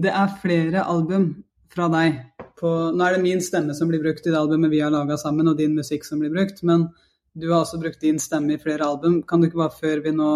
Det 0.05 0.13
er 0.21 0.37
flere 0.43 0.85
album 0.85 1.25
fra 1.71 1.87
deg. 1.91 2.19
På, 2.59 2.91
nå 2.93 3.05
er 3.05 3.15
det 3.15 3.23
min 3.23 3.41
stemme 3.43 3.73
som 3.77 3.89
blir 3.89 4.03
brukt 4.03 4.27
i 4.27 4.33
det 4.33 4.37
albumet 4.39 4.71
vi 4.73 4.83
har 4.83 4.93
laga 4.93 5.17
sammen, 5.19 5.49
og 5.49 5.57
din 5.57 5.77
musikk 5.77 6.05
som 6.07 6.21
blir 6.21 6.33
brukt, 6.33 6.61
men 6.67 6.89
du 7.33 7.47
har 7.49 7.63
også 7.63 7.79
brukt 7.81 8.01
din 8.03 8.19
stemme 8.19 8.55
i 8.55 8.61
flere 8.61 8.85
album. 8.85 9.21
Kan 9.23 9.41
du 9.41 9.47
ikke 9.47 9.63
bare, 9.63 9.77
før 9.79 10.03
vi 10.03 10.13
nå 10.15 10.31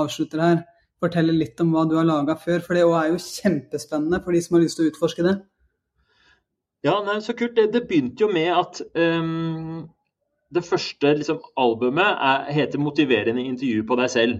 avslutter 0.00 0.42
her, 0.42 0.62
fortelle 1.00 1.36
litt 1.36 1.60
om 1.60 1.72
hva 1.74 1.84
du 1.88 1.96
har 1.98 2.08
laga 2.08 2.36
før? 2.40 2.62
For 2.64 2.76
det 2.76 2.84
er 2.86 3.10
jo 3.12 3.20
kjempespennende 3.20 4.22
for 4.24 4.36
de 4.36 4.42
som 4.44 4.56
har 4.56 4.64
lyst 4.64 4.80
til 4.80 4.88
å 4.88 4.92
utforske 4.92 5.26
det. 5.26 5.36
Ja, 6.86 6.96
nei, 7.04 7.18
så 7.20 7.36
kult. 7.36 7.58
Det, 7.58 7.68
det, 7.74 7.84
begynte 7.88 8.24
jo 8.24 8.30
med 8.32 8.48
at 8.56 8.80
um, 8.96 9.82
det 10.48 10.64
første 10.64 11.12
liksom, 11.18 11.42
albumet 11.60 12.08
er, 12.08 12.46
heter 12.56 12.80
'Motiverende 12.80 13.44
intervju 13.44 13.84
på 13.84 14.00
deg 14.00 14.12
selv'. 14.14 14.38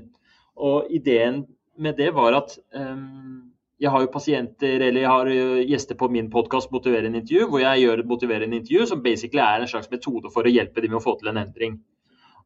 Og 0.56 0.88
ideen 0.90 1.44
med 1.76 2.00
det 2.00 2.14
var 2.16 2.36
at 2.40 2.56
um, 2.72 3.49
jeg 3.80 3.90
har 3.94 4.02
jo 4.04 4.10
pasienter 4.12 4.82
eller 4.84 5.00
jeg 5.00 5.08
har 5.10 5.30
gjester 5.70 5.96
på 5.96 6.10
min 6.12 6.28
podkast 6.32 6.72
Motiverende 6.74 7.22
intervju, 7.22 7.46
hvor 7.48 7.62
jeg 7.62 7.80
gjør 7.80 8.02
et 8.02 8.10
motiverende 8.10 8.58
intervju 8.60 8.86
som 8.90 9.00
basically 9.02 9.40
er 9.40 9.64
en 9.64 9.70
slags 9.70 9.88
metode 9.92 10.28
for 10.34 10.44
å 10.44 10.52
hjelpe 10.52 10.84
dem 10.84 10.92
med 10.92 11.00
å 11.00 11.04
få 11.04 11.16
til 11.20 11.32
en 11.32 11.40
endring. 11.40 11.78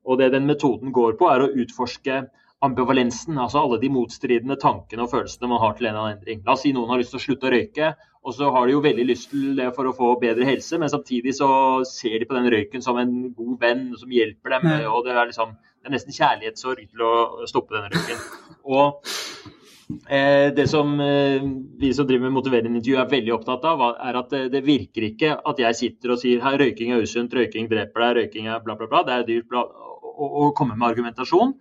Og 0.06 0.20
det 0.20 0.30
den 0.34 0.46
metoden 0.46 0.92
går 0.94 1.16
på, 1.18 1.26
er 1.32 1.42
å 1.42 1.50
utforske 1.50 2.20
ambivalensen, 2.64 3.38
altså 3.40 3.64
alle 3.64 3.80
de 3.82 3.90
motstridende 3.92 4.56
tankene 4.60 5.04
og 5.04 5.10
følelsene 5.10 5.50
man 5.50 5.60
har 5.64 5.74
til 5.74 5.88
en 5.88 5.90
eller 5.90 6.04
annen 6.04 6.20
endring. 6.20 6.44
La 6.46 6.54
oss 6.54 6.62
si 6.64 6.72
noen 6.76 6.92
har 6.92 7.02
lyst 7.02 7.12
til 7.16 7.20
å 7.20 7.24
slutte 7.24 7.50
å 7.50 7.52
røyke, 7.56 7.90
og 8.24 8.36
så 8.38 8.52
har 8.54 8.68
de 8.68 8.76
jo 8.76 8.84
veldig 8.84 9.08
lyst 9.10 9.32
til 9.32 9.58
det 9.58 9.66
for 9.76 9.90
å 9.90 9.96
få 9.96 10.12
bedre 10.22 10.46
helse, 10.48 10.78
men 10.80 10.92
samtidig 10.92 11.34
så 11.36 11.48
ser 11.88 12.14
de 12.20 12.30
på 12.30 12.38
den 12.38 12.46
røyken 12.54 12.84
som 12.84 13.00
en 13.00 13.12
god 13.34 13.58
venn 13.60 13.84
som 14.00 14.14
hjelper 14.14 14.54
dem. 14.54 14.70
og 14.86 15.02
Det 15.04 15.12
er, 15.12 15.26
liksom, 15.32 15.58
det 15.82 15.90
er 15.90 15.96
nesten 15.98 16.16
kjærlighetssorg 16.16 16.86
til 16.86 17.04
å 17.04 17.12
stoppe 17.50 17.74
den 17.74 17.90
røyken. 17.90 18.24
Og 18.64 19.10
eh, 19.10 19.53
det 19.84 20.64
som 20.70 20.94
eh, 21.00 21.42
vi 21.80 21.90
som 21.94 22.06
driver 22.08 22.24
med 22.24 22.36
motiverende 22.38 22.78
intervju 22.78 22.96
er 23.02 23.10
veldig 23.10 23.34
opptatt 23.34 23.66
av, 23.68 23.82
er 24.00 24.16
at 24.16 24.30
det, 24.32 24.42
det, 24.54 24.62
virker 24.64 25.08
ikke 25.10 25.34
at 25.36 25.60
jeg 25.60 25.78
sitter 25.80 26.14
og 26.14 26.20
sier 26.22 26.40
her 26.44 26.56
røyking 26.60 26.94
er 26.94 27.04
usunt, 27.04 27.34
røyking 27.36 27.68
dreper 27.68 28.06
deg, 28.06 28.20
røyking 28.20 28.48
er 28.48 28.62
bla, 28.64 28.78
bla, 28.80 28.88
bla. 28.88 29.02
Det 29.04 29.16
er 29.16 29.26
dyrt 29.28 29.50
bla, 29.52 29.66
å 30.14 30.52
komme 30.56 30.78
med 30.78 30.88
argumentasjon 30.88 31.52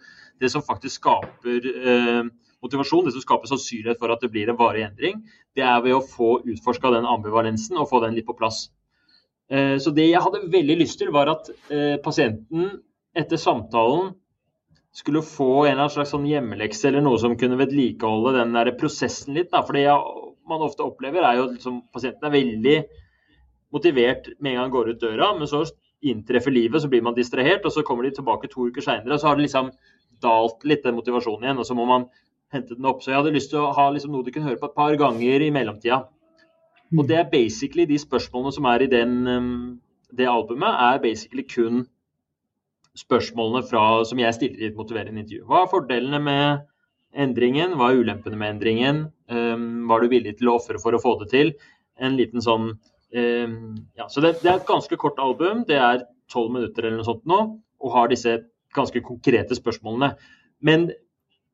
det 0.43 0.51
som 0.51 0.63
faktisk 0.65 1.01
skaper 1.01 1.67
eh, 1.73 2.23
motivasjon, 2.63 3.05
det 3.07 3.15
som 3.15 3.23
skaper 3.23 3.51
sannsynlighet 3.51 3.99
for 4.01 4.13
at 4.13 4.23
det 4.23 4.31
blir 4.33 4.51
en 4.51 4.59
varig 4.59 4.86
endring, 4.88 5.21
det 5.55 5.65
er 5.67 5.83
ved 5.83 5.97
å 5.97 6.03
få 6.03 6.38
utforska 6.41 6.93
den 6.95 7.07
ambivalensen 7.09 7.79
og 7.79 7.89
få 7.91 8.01
den 8.03 8.17
litt 8.17 8.27
på 8.27 8.38
plass. 8.39 8.65
Eh, 9.51 9.77
så 9.83 9.93
det 9.95 10.09
jeg 10.09 10.23
hadde 10.23 10.45
veldig 10.53 10.79
lyst 10.81 10.99
til, 11.01 11.13
var 11.15 11.31
at 11.31 11.51
eh, 11.69 11.95
pasienten 12.03 12.79
etter 13.15 13.39
samtalen 13.39 14.13
skulle 14.93 15.23
få 15.25 15.65
en 15.65 15.79
eller 15.79 15.93
slags 15.93 16.12
sånn 16.13 16.27
hjemmelekse 16.29 16.89
eller 16.89 17.01
noe 17.01 17.17
som 17.21 17.38
kunne 17.39 17.58
vedlikeholde 17.58 18.36
den 18.38 18.53
der 18.53 18.69
prosessen 18.77 19.34
litt. 19.38 19.49
Da. 19.53 19.63
For 19.65 19.77
det 19.77 19.88
man 20.49 20.65
ofte 20.65 20.86
opplever, 20.86 21.25
er 21.25 21.39
jo 21.39 21.47
at 21.47 21.56
liksom, 21.56 21.79
pasienten 21.93 22.27
er 22.27 22.36
veldig 22.36 22.75
motivert 23.73 24.29
med 24.38 24.51
en 24.51 24.58
gang 24.58 24.67
han 24.67 24.75
går 24.75 24.91
ut 24.93 25.01
døra, 25.01 25.32
men 25.38 25.49
så 25.49 25.63
inntreffer 26.03 26.53
livet, 26.53 26.84
så 26.84 26.91
blir 26.91 27.01
man 27.06 27.15
distrahert, 27.17 27.65
og 27.65 27.73
så 27.73 27.84
kommer 27.88 28.06
de 28.06 28.12
tilbake 28.17 28.51
to 28.51 28.67
uker 28.69 28.84
seinere, 28.86 29.15
og 29.15 29.21
så 29.21 29.32
har 29.32 29.39
det 29.39 29.47
liksom 29.47 29.71
dalt 30.23 30.65
litt 30.67 30.84
den 30.86 30.97
motivasjonen 30.97 31.47
igjen, 31.47 31.62
og 31.63 31.67
så 31.67 31.77
må 31.77 31.88
man 31.89 32.10
hente 32.53 32.77
den 32.77 32.86
opp. 32.86 33.01
Så 33.01 33.12
jeg 33.12 33.21
hadde 33.21 33.34
lyst 33.34 33.49
til 33.53 33.63
å 33.63 33.71
ha 33.75 33.88
liksom 33.91 34.13
noe 34.13 34.25
du 34.25 34.34
kunne 34.34 34.51
høre 34.51 34.62
på 34.62 34.69
et 34.69 34.77
par 34.77 34.93
ganger 34.99 35.47
i 35.47 35.49
mellomtida. 35.56 36.03
Og 36.93 37.08
det 37.10 37.17
er 37.17 37.32
basically 37.32 37.88
de 37.89 37.97
spørsmålene 37.97 38.53
som 38.53 38.67
er 38.69 38.84
i 38.86 38.91
den, 38.91 39.15
um, 39.25 39.53
det 40.13 40.29
albumet, 40.29 40.75
er 40.91 41.01
basically 41.01 41.47
kun 41.49 41.86
spørsmålene 42.97 43.65
fra, 43.65 43.84
som 44.06 44.21
jeg 44.21 44.36
stiller 44.38 44.62
i 44.62 44.69
et 44.69 44.77
motiverende 44.77 45.23
intervju. 45.23 45.45
Hva 45.49 45.63
er 45.63 45.71
fordelene 45.71 46.19
med 46.21 46.65
endringen? 47.25 47.75
Hva 47.77 47.89
er 47.89 48.01
ulempene 48.03 48.38
med 48.38 48.56
endringen? 48.56 49.03
Um, 49.32 49.86
hva 49.88 49.97
er 49.97 50.06
du 50.06 50.13
villig 50.13 50.36
til 50.39 50.51
å 50.51 50.58
ofre 50.60 50.82
for 50.82 50.93
å 50.93 51.01
få 51.01 51.15
det 51.23 51.32
til? 51.34 51.53
En 51.97 52.17
liten 52.17 52.43
sånn 52.43 52.73
um, 52.73 53.58
ja, 53.97 54.08
Så 54.10 54.21
det, 54.21 54.36
det, 54.43 54.49
er 54.49 54.60
et 54.60 54.69
ganske 54.69 54.97
kort 55.01 55.21
album. 55.21 55.65
Det 55.69 55.79
er 55.79 56.06
tolv 56.32 56.53
minutter 56.53 56.86
eller 56.86 57.01
noe 57.01 57.10
sånt 57.10 57.25
nå. 57.29 57.41
Og 57.84 57.95
har 57.97 58.13
disse 58.13 58.38
ganske 58.77 59.01
konkrete 59.06 59.58
spørsmålene. 59.58 60.13
Men 60.62 60.91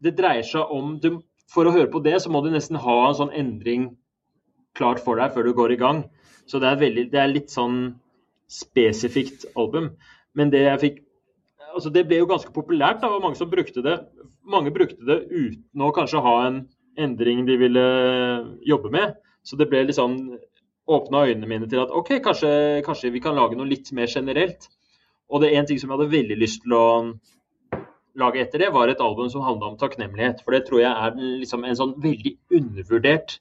det 0.03 0.15
dreier 0.19 0.45
seg 0.47 0.71
om 0.75 0.97
du, 1.03 1.17
For 1.49 1.65
å 1.65 1.73
høre 1.73 1.89
på 1.89 2.03
det, 2.05 2.19
så 2.21 2.29
må 2.29 2.43
du 2.45 2.51
nesten 2.53 2.77
ha 2.77 2.97
en 3.07 3.17
sånn 3.17 3.33
endring 3.33 3.89
klart 4.77 4.99
for 5.01 5.17
deg 5.17 5.33
før 5.33 5.47
du 5.47 5.55
går 5.57 5.73
i 5.73 5.79
gang. 5.81 6.03
Så 6.45 6.59
det 6.61 6.69
er, 6.69 6.77
veldig, 6.81 7.05
det 7.09 7.19
er 7.19 7.31
litt 7.31 7.49
sånn 7.49 7.95
spesifikt 8.49 9.47
album. 9.57 9.95
Men 10.37 10.53
det 10.53 10.61
jeg 10.67 10.81
fikk 10.83 10.99
altså 11.73 11.91
Det 11.93 12.05
ble 12.07 12.21
jo 12.21 12.29
ganske 12.29 12.51
populært. 12.55 13.01
Det 13.01 13.09
var 13.11 13.23
mange 13.23 13.39
som 13.39 13.49
brukte 13.49 13.83
det. 13.85 13.95
Mange 14.49 14.73
brukte 14.73 15.05
det 15.05 15.19
uten 15.29 15.85
å 15.85 15.93
kanskje 15.95 16.23
ha 16.25 16.35
en 16.47 16.61
endring 16.99 17.45
de 17.47 17.57
ville 17.59 17.85
jobbe 18.67 18.91
med. 18.93 19.17
Så 19.43 19.57
det 19.59 19.69
ble 19.71 19.85
litt 19.87 19.97
sånn 19.97 20.17
åpna 20.89 21.25
øynene 21.29 21.49
mine 21.49 21.69
til 21.69 21.83
at 21.83 21.93
OK, 21.93 22.15
kanskje, 22.25 22.51
kanskje 22.85 23.11
vi 23.13 23.21
kan 23.23 23.37
lage 23.37 23.57
noe 23.57 23.69
litt 23.69 23.91
mer 23.95 24.09
generelt. 24.09 24.69
Og 25.29 25.43
det 25.43 25.51
er 25.51 25.61
en 25.61 25.69
ting 25.69 25.79
som 25.79 25.91
jeg 25.91 25.99
hadde 25.99 26.15
veldig 26.15 26.37
lyst 26.41 26.63
til 26.63 26.73
å 26.73 26.87
lage 28.19 28.41
etter 28.41 28.65
det, 28.65 28.71
var 28.73 28.89
et 28.89 29.03
album 29.03 29.29
som 29.31 29.45
handla 29.45 29.69
om 29.69 29.77
takknemlighet. 29.79 30.41
For 30.43 30.55
det 30.55 30.65
tror 30.67 30.81
jeg 30.81 30.89
er 30.89 31.19
liksom 31.43 31.65
en 31.65 31.77
sånn 31.77 31.95
veldig 32.01 32.35
undervurdert 32.59 33.39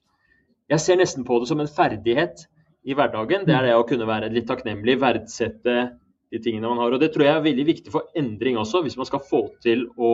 Jeg 0.68 0.84
ser 0.84 0.98
nesten 1.00 1.24
på 1.24 1.38
det 1.40 1.46
som 1.48 1.62
en 1.62 1.70
ferdighet 1.72 2.42
i 2.84 2.92
hverdagen. 2.92 3.46
Det 3.48 3.54
er 3.56 3.62
det 3.64 3.76
å 3.78 3.86
kunne 3.88 4.04
være 4.04 4.28
litt 4.28 4.44
takknemlig, 4.50 4.98
verdsette 5.00 5.76
de 6.32 6.40
tingene 6.42 6.68
man 6.68 6.80
har. 6.82 6.94
Og 6.94 7.02
det 7.02 7.12
tror 7.14 7.26
jeg 7.26 7.36
er 7.36 7.44
veldig 7.46 7.66
viktig 7.68 7.94
for 7.94 8.08
endring 8.18 8.58
også, 8.60 8.82
hvis 8.84 8.98
man 9.00 9.08
skal 9.08 9.24
få 9.24 9.44
til 9.64 9.86
å, 9.96 10.12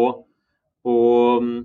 å 0.87 0.99
mm, 1.43 1.57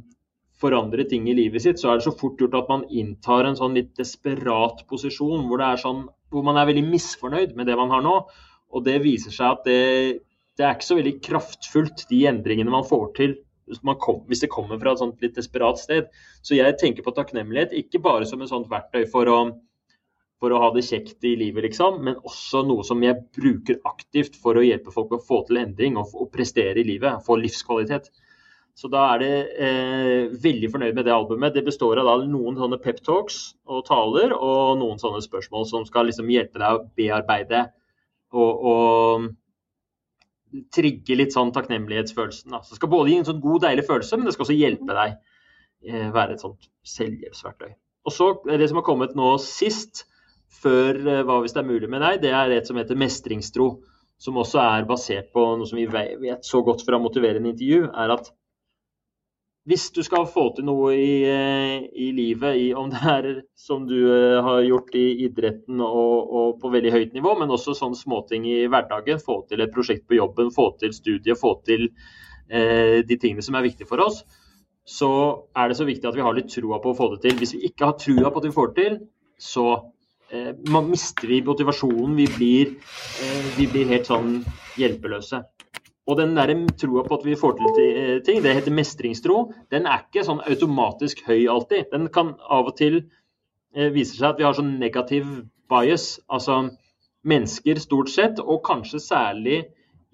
forandre 0.59 1.05
ting 1.09 1.27
i 1.29 1.35
livet 1.37 1.63
sitt, 1.63 1.81
så 1.81 1.91
er 1.91 1.99
det 1.99 2.07
så 2.07 2.15
fort 2.19 2.41
gjort 2.41 2.57
at 2.59 2.71
man 2.71 2.87
inntar 2.89 3.47
en 3.47 3.59
sånn 3.59 3.77
litt 3.77 3.93
desperat 3.99 4.85
posisjon 4.89 5.45
hvor, 5.49 5.63
sånn, 5.79 6.07
hvor 6.33 6.47
man 6.47 6.59
er 6.59 6.69
veldig 6.69 6.87
misfornøyd 6.89 7.53
med 7.59 7.69
det 7.69 7.77
man 7.79 7.93
har 7.93 8.03
nå. 8.05 8.15
Og 8.69 8.85
det 8.85 8.99
viser 9.05 9.33
seg 9.33 9.53
at 9.53 9.69
det, 9.69 9.83
det 10.59 10.65
er 10.65 10.75
ikke 10.75 10.89
så 10.89 10.99
veldig 10.99 11.15
kraftfullt, 11.25 12.09
de 12.09 12.25
endringene 12.29 12.73
man 12.73 12.87
får 12.87 13.07
til 13.17 13.37
hvis, 13.69 13.81
kom, 14.01 14.23
hvis 14.27 14.43
det 14.43 14.51
kommer 14.51 14.79
fra 14.81 14.93
et 14.93 15.01
sånt 15.01 15.23
litt 15.23 15.37
desperat 15.37 15.79
sted. 15.81 16.09
Så 16.41 16.57
jeg 16.57 16.77
tenker 16.81 17.05
på 17.05 17.13
takknemlighet 17.15 17.75
ikke 17.77 18.01
bare 18.03 18.27
som 18.29 18.41
et 18.41 18.51
sånt 18.51 18.69
verktøy 18.71 19.05
for 19.11 19.29
å, 19.29 19.39
for 20.39 20.55
å 20.55 20.59
ha 20.63 20.69
det 20.71 20.85
kjekt 20.87 21.25
i 21.27 21.33
livet, 21.39 21.65
liksom, 21.67 21.99
men 22.05 22.19
også 22.23 22.63
noe 22.67 22.85
som 22.87 23.01
jeg 23.03 23.19
bruker 23.35 23.81
aktivt 23.89 24.37
for 24.39 24.55
å 24.55 24.63
hjelpe 24.63 24.93
folk 24.95 25.11
å 25.15 25.21
få 25.23 25.41
til 25.47 25.59
endring 25.59 25.99
og, 25.99 26.13
og 26.15 26.31
prestere 26.31 26.79
i 26.79 26.87
livet, 26.87 27.25
få 27.25 27.35
livskvalitet. 27.41 28.07
Så 28.79 28.87
da 28.87 29.01
er 29.13 29.19
det 29.19 29.33
eh, 29.59 30.29
veldig 30.39 30.69
fornøyd 30.71 30.95
med 30.95 31.03
det 31.09 31.11
albumet. 31.11 31.51
Det 31.57 31.65
består 31.67 31.99
av 31.99 32.23
noen 32.23 32.55
sånne 32.55 32.79
peptalks 32.79 33.41
og 33.67 33.83
taler 33.89 34.31
og 34.37 34.79
noen 34.79 35.01
sånne 35.01 35.19
spørsmål 35.25 35.67
som 35.67 35.87
skal 35.87 36.07
liksom 36.07 36.31
hjelpe 36.31 36.61
deg 36.61 36.77
å 36.77 36.85
bearbeide 36.95 37.65
og, 38.31 38.63
og 38.71 39.27
trigge 40.73 41.17
litt 41.19 41.35
sånn 41.35 41.51
takknemlighetsfølelsen. 41.55 42.55
Da. 42.55 42.61
Så 42.63 42.73
det 42.73 42.79
skal 42.79 42.93
både 42.93 43.11
gi 43.11 43.19
en 43.19 43.27
sånn 43.27 43.43
god, 43.43 43.65
deilig 43.67 43.85
følelse, 43.89 44.17
men 44.17 44.29
det 44.29 44.37
skal 44.37 44.47
også 44.47 44.57
hjelpe 44.57 44.95
deg 44.95 45.17
eh, 45.83 46.07
være 46.15 46.37
et 46.37 46.45
sånt 46.45 46.71
selvhjelpsverktøy. 46.87 47.73
Og 48.07 48.15
så 48.15 48.31
Det 48.47 48.69
som 48.71 48.79
har 48.79 48.87
kommet 48.87 49.17
nå 49.17 49.33
sist, 49.43 50.05
før 50.61 50.99
eh, 51.05 51.23
Hva 51.27 51.39
hvis 51.43 51.55
det 51.55 51.63
er 51.63 51.69
mulig 51.69 51.89
med 51.91 52.03
deg, 52.05 52.19
det 52.25 52.33
er 52.35 52.55
et 52.55 52.67
som 52.67 52.79
heter 52.79 52.99
mestringstro. 52.99 53.71
Som 54.19 54.41
også 54.41 54.59
er 54.59 54.87
basert 54.87 55.29
på 55.31 55.45
noe 55.55 55.67
som 55.69 55.79
vi 55.79 55.87
vet 55.87 56.43
så 56.43 56.59
godt 56.65 56.83
fra 56.83 56.99
motiverende 56.99 57.53
intervju, 57.53 57.85
er 57.87 58.11
at 58.17 58.33
hvis 59.69 59.89
du 59.93 59.99
skal 60.01 60.25
få 60.25 60.47
til 60.55 60.65
noe 60.65 60.93
i, 60.95 61.21
eh, 61.29 61.83
i 61.93 62.09
livet, 62.15 62.57
i, 62.57 62.69
om 62.73 62.89
det 62.89 63.01
er 63.11 63.27
som 63.59 63.83
du 63.85 63.97
uh, 64.07 64.39
har 64.41 64.63
gjort 64.65 64.95
i 64.97 65.05
idretten 65.27 65.83
og, 65.83 66.31
og, 66.31 66.55
på 66.61 66.71
veldig 66.73 66.93
høyt 66.95 67.13
nivå, 67.13 67.35
men 67.37 67.53
også 67.53 67.75
sånne 67.77 67.99
småting 67.99 68.47
i 68.49 68.63
hverdagen, 68.71 69.21
få 69.21 69.43
til 69.51 69.61
et 69.61 69.73
prosjekt 69.75 70.07
på 70.09 70.17
jobben, 70.17 70.49
få 70.55 70.71
til 70.81 70.95
studiet, 70.95 71.37
få 71.37 71.53
til 71.67 71.85
eh, 72.49 73.05
de 73.05 73.19
tingene 73.19 73.45
som 73.45 73.59
er 73.59 73.67
viktige 73.67 73.89
for 73.89 74.01
oss, 74.01 74.23
så 74.89 75.11
er 75.53 75.69
det 75.69 75.77
så 75.77 75.85
viktig 75.85 76.09
at 76.09 76.17
vi 76.17 76.25
har 76.25 76.33
litt 76.33 76.49
trua 76.49 76.79
på 76.81 76.95
å 76.95 76.97
få 76.97 77.11
det 77.13 77.21
til. 77.27 77.37
Hvis 77.37 77.53
vi 77.53 77.67
ikke 77.69 77.91
har 77.91 77.99
trua 78.01 78.31
på 78.31 78.41
at 78.41 78.49
vi 78.49 78.55
får 78.55 78.71
det 78.71 78.79
til, 78.79 78.99
så 79.37 79.67
uh, 80.33 80.81
mister 80.87 81.27
vi 81.27 81.41
motivasjonen. 81.45 82.17
Vi 82.19 82.27
blir, 82.35 82.75
vi 83.57 83.69
blir 83.71 83.89
helt 83.93 84.09
sånn 84.09 84.41
hjelpeløse. 84.79 85.43
Og 86.09 86.17
den 86.17 86.33
der 86.33 86.49
troa 86.81 87.03
på 87.05 87.19
at 87.19 87.25
vi 87.25 87.37
får 87.37 87.57
til 87.59 87.81
eh, 87.85 88.19
ting, 88.25 88.41
det 88.41 88.55
heter 88.57 88.73
mestringstro, 88.73 89.51
den 89.69 89.85
er 89.85 90.07
ikke 90.07 90.25
sånn 90.25 90.41
automatisk 90.41 91.21
høy 91.27 91.45
alltid. 91.53 91.91
Den 91.91 92.09
kan 92.13 92.33
av 92.49 92.71
og 92.71 92.77
til 92.79 93.03
eh, 93.75 93.91
vise 93.93 94.17
seg 94.17 94.31
at 94.31 94.39
vi 94.39 94.47
har 94.47 94.57
sånn 94.57 94.79
negativ 94.81 95.27
bias. 95.69 96.15
Altså 96.33 96.63
mennesker 97.29 97.81
stort 97.83 98.09
sett, 98.09 98.41
og 98.41 98.63
kanskje 98.65 99.03
særlig 99.03 99.59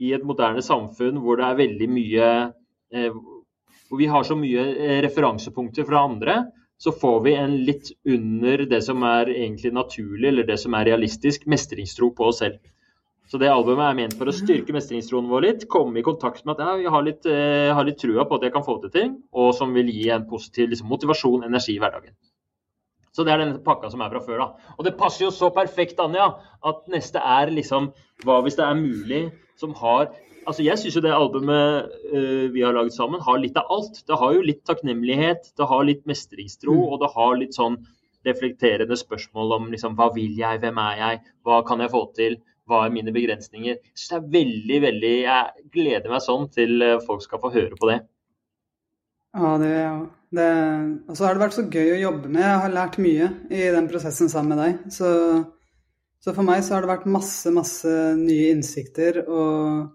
i 0.04 0.12
et 0.12 0.26
moderne 0.28 0.60
samfunn 0.66 1.22
hvor 1.24 1.40
det 1.40 1.48
er 1.48 1.62
veldig 1.62 1.88
mye 1.88 2.28
eh, 2.92 3.16
Hvor 3.86 4.00
vi 4.02 4.08
har 4.10 4.26
så 4.28 4.36
mye 4.36 4.64
eh, 4.74 5.00
referansepunkter 5.06 5.88
fra 5.88 6.04
andre, 6.10 6.40
så 6.78 6.92
får 6.92 7.20
vi 7.26 7.34
en 7.40 7.58
litt 7.66 7.92
under 8.06 8.66
det 8.70 8.82
som 8.84 9.04
er 9.08 9.32
egentlig 9.32 9.72
naturlig, 9.74 10.28
eller 10.30 10.48
det 10.48 10.58
som 10.60 10.76
er 10.76 10.90
realistisk, 10.90 11.46
mestringstro 11.50 12.12
på 12.16 12.28
oss 12.30 12.42
selv. 12.44 12.60
Så 13.26 13.40
det 13.42 13.50
albumet 13.50 13.88
er 13.88 13.98
ment 13.98 14.14
for 14.20 14.30
å 14.30 14.36
styrke 14.36 14.74
mestringstroen 14.76 15.30
vår 15.32 15.46
litt, 15.48 15.64
komme 15.72 15.98
i 15.98 16.06
kontakt 16.06 16.44
med 16.46 16.60
at 16.60 16.68
ja, 16.68 16.76
jeg 16.84 16.94
har 16.94 17.06
litt, 17.08 17.26
eh, 17.26 17.72
har 17.74 17.88
litt 17.88 17.98
trua 18.02 18.28
på 18.28 18.38
at 18.38 18.46
jeg 18.46 18.54
kan 18.54 18.66
få 18.68 18.78
til 18.84 18.94
ting, 18.94 19.16
og 19.34 19.50
som 19.58 19.74
vil 19.74 19.90
gi 19.90 20.12
en 20.14 20.28
positiv 20.30 20.70
liksom, 20.70 20.92
motivasjon, 20.92 21.48
energi 21.48 21.74
i 21.74 21.82
hverdagen. 21.82 22.14
Så 23.16 23.24
det 23.26 23.34
er 23.34 23.42
den 23.42 23.56
pakka 23.66 23.90
som 23.90 24.04
er 24.04 24.12
fra 24.12 24.22
før, 24.22 24.44
da. 24.44 24.72
Og 24.76 24.86
det 24.86 24.98
passer 25.00 25.26
jo 25.26 25.32
så 25.34 25.50
perfekt, 25.56 25.98
Anja, 26.04 26.28
at 26.68 26.86
neste 26.92 27.22
er 27.24 27.54
liksom 27.54 27.94
Hva 28.26 28.38
hvis 28.44 28.56
det 28.60 28.64
er 28.64 28.78
mulig, 28.80 29.24
som 29.60 29.74
har 29.80 30.12
Altså, 30.46 30.64
jeg 30.66 30.80
syns 30.82 30.98
jo 30.98 31.04
det 31.04 31.14
albumet 31.16 31.92
uh, 32.14 32.48
vi 32.54 32.64
har 32.64 32.76
laget 32.76 32.96
sammen, 32.96 33.24
har 33.26 33.42
litt 33.42 33.58
av 33.60 33.70
alt. 33.74 34.02
Det 34.08 34.18
har 34.22 34.34
jo 34.38 34.46
litt 34.46 34.64
takknemlighet, 34.70 35.52
det 35.58 35.70
har 35.70 35.86
litt 35.88 36.04
mestringstro, 36.10 36.76
mm. 36.76 36.90
og 36.90 37.04
det 37.04 37.12
har 37.18 37.38
litt 37.42 37.58
sånn 37.58 37.80
reflekterende 38.26 38.98
spørsmål 38.98 39.58
om 39.60 39.72
liksom 39.74 39.98
Hva 39.98 40.10
vil 40.16 40.38
jeg, 40.40 40.62
hvem 40.64 40.82
er 40.82 41.00
jeg, 41.02 41.24
hva 41.46 41.62
kan 41.68 41.84
jeg 41.84 41.94
få 41.94 42.08
til? 42.18 42.40
hva 42.70 42.86
er 42.86 42.94
mine 42.94 43.14
begrensninger. 43.14 43.80
Så 43.94 44.12
det 44.12 44.18
er 44.18 44.30
veldig, 44.36 44.78
veldig 44.88 45.16
Jeg 45.22 45.72
gleder 45.74 46.12
meg 46.12 46.24
sånn 46.26 46.48
til 46.54 46.82
eh, 46.82 47.02
folk 47.06 47.24
skal 47.26 47.42
få 47.44 47.52
høre 47.54 47.80
på 47.80 47.90
det. 47.92 48.00
Ja, 49.36 49.58
det 49.62 49.74
òg. 49.90 50.06
Og 50.36 51.14
så 51.16 51.24
har 51.26 51.36
det 51.36 51.44
vært 51.46 51.56
så 51.56 51.68
gøy 51.72 51.94
å 51.94 52.02
jobbe 52.02 52.32
med. 52.32 52.44
Jeg 52.44 52.64
har 52.64 52.74
lært 52.74 52.98
mye 53.04 53.30
i 53.52 53.68
den 53.76 53.86
prosessen 53.92 54.32
sammen 54.32 54.56
med 54.56 54.64
deg. 54.64 54.96
Så, 54.96 55.10
så 56.24 56.34
for 56.36 56.48
meg 56.48 56.64
så 56.66 56.76
har 56.76 56.84
det 56.84 56.92
vært 56.92 57.08
masse, 57.08 57.54
masse 57.56 57.94
nye 58.20 58.50
innsikter 58.56 59.22
og, 59.24 59.94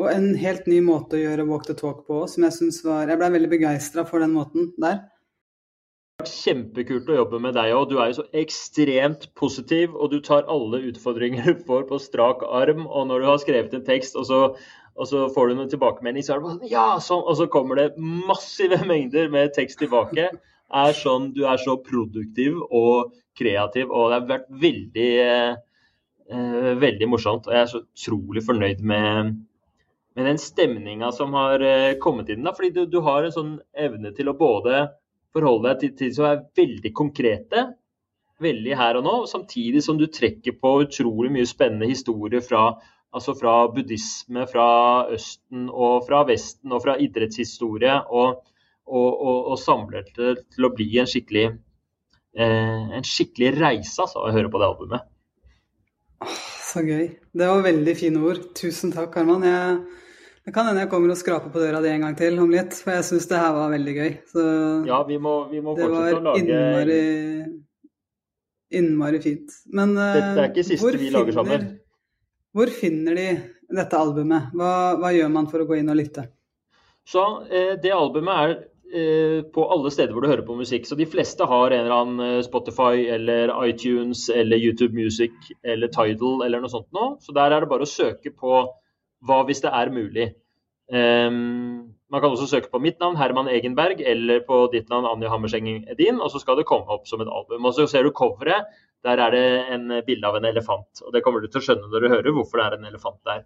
og 0.00 0.08
en 0.08 0.30
helt 0.40 0.68
ny 0.70 0.80
måte 0.84 1.18
å 1.18 1.22
gjøre 1.22 1.48
walk 1.48 1.66
the 1.68 1.76
talk 1.78 2.04
på 2.08 2.22
som 2.30 2.46
jeg 2.46 2.56
syns 2.56 2.80
var 2.86 3.10
Jeg 3.10 3.20
ble 3.20 3.32
veldig 3.34 3.50
begeistra 3.52 4.06
for 4.08 4.24
den 4.24 4.32
måten 4.32 4.70
der. 4.80 5.02
Det 5.02 6.22
har 6.22 6.26
vært 6.26 6.36
kjempekult 6.36 7.10
å 7.10 7.18
jobbe 7.18 7.40
med 7.44 7.56
deg 7.58 7.72
òg. 7.76 7.88
Du 7.90 7.96
er 7.98 8.12
jo 8.12 8.20
så 8.20 8.26
ekstremt 8.42 9.26
positiv, 9.38 9.96
og 9.96 10.12
du 10.12 10.20
tar 10.24 10.48
alle 10.52 10.80
utfordringer 10.92 11.50
du 11.50 11.64
får 11.66 11.88
på 11.90 12.00
strak 12.00 12.44
arm. 12.46 12.86
Og 12.86 13.08
når 13.10 13.24
du 13.24 13.28
har 13.30 13.42
skrevet 13.42 13.74
en 13.76 13.84
tekst, 13.88 14.16
og 14.16 14.28
så 14.28 14.44
og 14.92 15.08
så 15.08 15.26
får 15.32 15.48
du 15.48 15.54
noen 15.56 15.70
tilbakemelding, 15.72 16.24
så 16.24 16.34
er 16.34 16.40
det 16.40 16.48
bare 16.48 16.70
Ja, 16.70 16.86
sånn! 17.00 17.22
Og 17.24 17.38
så 17.38 17.48
kommer 17.52 17.78
det 17.80 17.92
massive 18.28 18.82
mengder 18.88 19.30
med 19.32 19.54
tekst 19.56 19.80
tilbake. 19.80 20.28
Er 20.72 20.96
sånn, 20.96 21.30
du 21.36 21.44
er 21.48 21.60
så 21.60 21.78
produktiv 21.84 22.60
og 22.68 23.14
kreativ, 23.38 23.88
og 23.90 24.10
det 24.10 24.18
har 24.18 24.28
vært 24.28 24.50
veldig, 24.62 25.08
eh, 26.32 26.74
veldig 26.84 27.08
morsomt. 27.08 27.48
Og 27.48 27.56
jeg 27.56 27.62
er 27.62 27.72
så 27.72 27.82
utrolig 27.82 28.44
fornøyd 28.44 28.84
med, 28.84 29.32
med 30.14 30.26
den 30.28 30.40
stemninga 30.40 31.12
som 31.12 31.34
har 31.36 31.62
eh, 31.64 31.98
kommet 32.00 32.30
inn. 32.32 32.44
Da, 32.44 32.54
fordi 32.56 32.70
du, 32.76 32.82
du, 32.86 33.00
har 33.04 33.24
en 33.24 33.34
sånn 33.34 33.52
evne 33.72 34.12
til 34.16 34.30
å 34.30 34.36
både 34.38 34.86
forholde 35.32 35.70
deg 35.70 35.80
til 35.80 35.94
ting 35.98 36.16
som 36.16 36.28
er 36.28 36.42
veldig 36.58 36.92
konkrete, 36.96 37.66
veldig 38.42 38.74
her 38.76 38.98
og 38.98 39.06
nå, 39.06 39.14
samtidig 39.30 39.84
som 39.84 40.00
du 40.00 40.08
trekker 40.10 40.58
på 40.60 40.74
utrolig 40.86 41.30
mye 41.32 41.48
spennende 41.48 41.90
historier 41.90 42.44
fra 42.44 42.72
Altså 43.12 43.34
fra 43.36 43.66
buddhisme, 43.68 44.46
fra 44.48 44.66
Østen 45.12 45.66
og 45.68 46.06
fra 46.06 46.22
Vesten 46.24 46.72
og 46.72 46.80
fra 46.80 46.94
idrettshistorie. 46.96 47.98
Og, 48.08 48.38
og, 48.88 49.08
og, 49.10 49.50
og 49.52 49.58
samler 49.60 50.06
det 50.16 50.30
til 50.54 50.64
å 50.64 50.70
bli 50.72 50.86
en 50.96 51.10
skikkelig, 51.10 51.42
eh, 52.32 52.94
en 52.96 53.04
skikkelig 53.04 53.50
reise 53.58 54.06
altså, 54.06 54.24
å 54.24 54.32
høre 54.32 54.48
på 54.48 54.62
det 54.62 54.70
albumet. 54.70 55.04
Så 56.72 56.86
gøy. 56.86 57.10
Det 57.36 57.50
var 57.50 57.66
veldig 57.66 57.94
fine 58.00 58.24
ord. 58.24 58.40
Tusen 58.56 58.94
takk, 58.96 59.12
Herman. 59.20 59.44
Jeg, 59.44 60.01
det 60.42 60.54
kan 60.54 60.66
hende 60.66 60.82
jeg 60.82 60.90
kommer 60.90 61.12
og 61.14 61.20
skraper 61.20 61.52
på 61.54 61.60
døra 61.62 61.82
di 61.84 61.90
en 61.92 62.06
gang 62.06 62.16
til 62.18 62.40
om 62.42 62.50
litt, 62.50 62.74
for 62.82 62.96
jeg 62.96 63.06
syns 63.10 63.28
det 63.30 63.42
her 63.42 63.52
var 63.54 63.70
veldig 63.74 63.94
gøy. 63.98 64.10
Så 64.32 64.46
ja, 64.88 65.02
vi 65.06 65.20
må, 65.22 65.36
vi 65.52 65.62
må 65.62 65.76
lage 65.76 65.86
Det 65.86 65.92
var 65.92 66.40
innmari, 66.40 66.98
innmari 68.80 69.22
fint. 69.22 69.54
Men 69.70 69.94
Dette 70.00 70.34
er 70.34 70.50
ikke 70.50 70.66
siste 70.66 70.98
vi 70.98 71.12
lager 71.14 71.38
sammen. 71.38 71.70
Hvor 72.52 72.68
finner 72.68 73.16
de 73.16 73.28
dette 73.72 73.96
albumet? 73.96 74.52
Hva, 74.56 74.72
hva, 75.00 75.12
gjør 75.14 75.32
man 75.32 75.48
for 75.48 75.62
å 75.62 75.68
gå 75.68 75.78
inn 75.80 75.88
og 75.92 75.98
lytte? 75.98 76.26
Så 77.08 77.22
eh, 77.48 77.74
Det 77.82 77.94
albumet 77.94 78.34
er 78.42 78.52
eh, 78.92 79.38
på 79.54 79.64
alle 79.72 79.90
steder 79.94 80.12
hvor 80.12 80.24
du 80.24 80.30
hører 80.30 80.44
på 80.46 80.58
musikk. 80.58 80.86
Så 80.88 80.98
de 80.98 81.08
fleste 81.08 81.48
har 81.48 81.72
en 81.72 81.84
eller 81.86 81.96
annen 81.96 82.24
eh, 82.26 82.42
Spotify 82.44 83.06
eller 83.14 83.54
iTunes 83.64 84.28
eller 84.28 84.60
YouTube 84.60 84.92
Music 84.96 85.32
eller 85.64 85.90
Tidal 85.94 86.44
eller 86.46 86.62
noe 86.62 86.72
sånt 86.72 86.90
nå. 86.94 87.14
Så 87.24 87.34
der 87.36 87.54
er 87.54 87.64
det 87.64 87.72
bare 87.72 87.88
å 87.88 87.92
søke 87.92 88.34
på 88.36 88.66
hva 89.26 89.42
hvis 89.48 89.62
det 89.64 89.72
er 89.72 89.92
mulig. 89.94 90.32
Um, 90.92 91.94
man 92.12 92.20
kan 92.20 92.34
også 92.34 92.48
søke 92.50 92.68
på 92.72 92.80
mitt 92.82 92.98
navn, 93.00 93.16
Herman 93.16 93.48
Egenberg, 93.48 94.02
eller 94.04 94.42
på 94.44 94.66
ditt 94.74 94.90
navn, 94.92 95.06
Anja 95.08 95.30
Hammerseng 95.32 95.68
Edin, 95.88 96.20
og 96.20 96.32
så 96.32 96.42
skal 96.42 96.58
det 96.58 96.66
komme 96.68 96.90
opp 96.92 97.06
som 97.08 97.22
et 97.24 97.30
album. 97.32 97.64
Og 97.64 97.76
så 97.78 97.86
ser 97.88 98.04
du 98.04 98.12
coveret 98.12 98.68
der 99.02 99.18
er 99.18 99.32
det 99.34 99.46
en 99.74 99.88
bilde 100.06 100.28
av 100.28 100.36
en 100.38 100.46
elefant. 100.46 101.00
og 101.02 101.14
Det 101.14 101.22
kommer 101.24 101.42
du 101.42 101.48
til 101.48 101.58
å 101.58 101.64
skjønne 101.64 101.88
når 101.90 102.04
du 102.04 102.12
hører 102.12 102.36
hvorfor 102.36 102.60
det 102.60 102.66
er 102.66 102.76
en 102.76 102.90
elefant 102.90 103.18
der. 103.26 103.40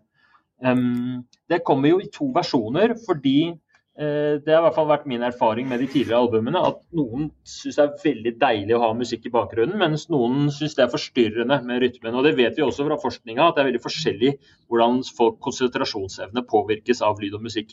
Um, 0.64 1.22
det 1.48 1.62
kommer 1.64 1.94
jo 1.94 2.00
i 2.00 2.10
to 2.12 2.28
versjoner, 2.34 2.96
fordi 3.06 3.54
det 3.96 4.52
har 4.52 4.60
i 4.60 4.64
hvert 4.66 4.76
fall 4.76 4.88
vært 4.90 5.06
min 5.08 5.22
erfaring 5.24 5.68
med 5.70 5.80
de 5.80 5.86
tidligere 5.88 6.18
albumene, 6.20 6.60
at 6.68 6.82
noen 6.98 7.30
syns 7.48 7.78
det 7.78 7.84
er 7.84 8.02
veldig 8.02 8.32
deilig 8.42 8.74
å 8.76 8.82
ha 8.82 8.90
musikk 8.96 9.28
i 9.28 9.32
bakgrunnen, 9.32 9.78
mens 9.80 10.04
noen 10.12 10.50
syns 10.52 10.76
det 10.76 10.84
er 10.84 10.92
forstyrrende 10.92 11.62
med 11.64 11.80
rytmen. 11.80 12.12
Og 12.12 12.26
Det 12.26 12.34
vet 12.36 12.58
vi 12.58 12.64
også 12.66 12.84
fra 12.84 12.98
forskninga, 13.00 13.46
at 13.46 13.56
det 13.56 13.64
er 13.64 13.70
veldig 13.70 13.84
forskjellig 13.86 14.34
hvordan 14.68 15.00
folk 15.16 15.38
konsentrasjonsevne 15.46 16.44
påvirkes 16.50 17.00
av 17.06 17.22
lyd 17.22 17.38
og 17.38 17.46
musikk. 17.48 17.72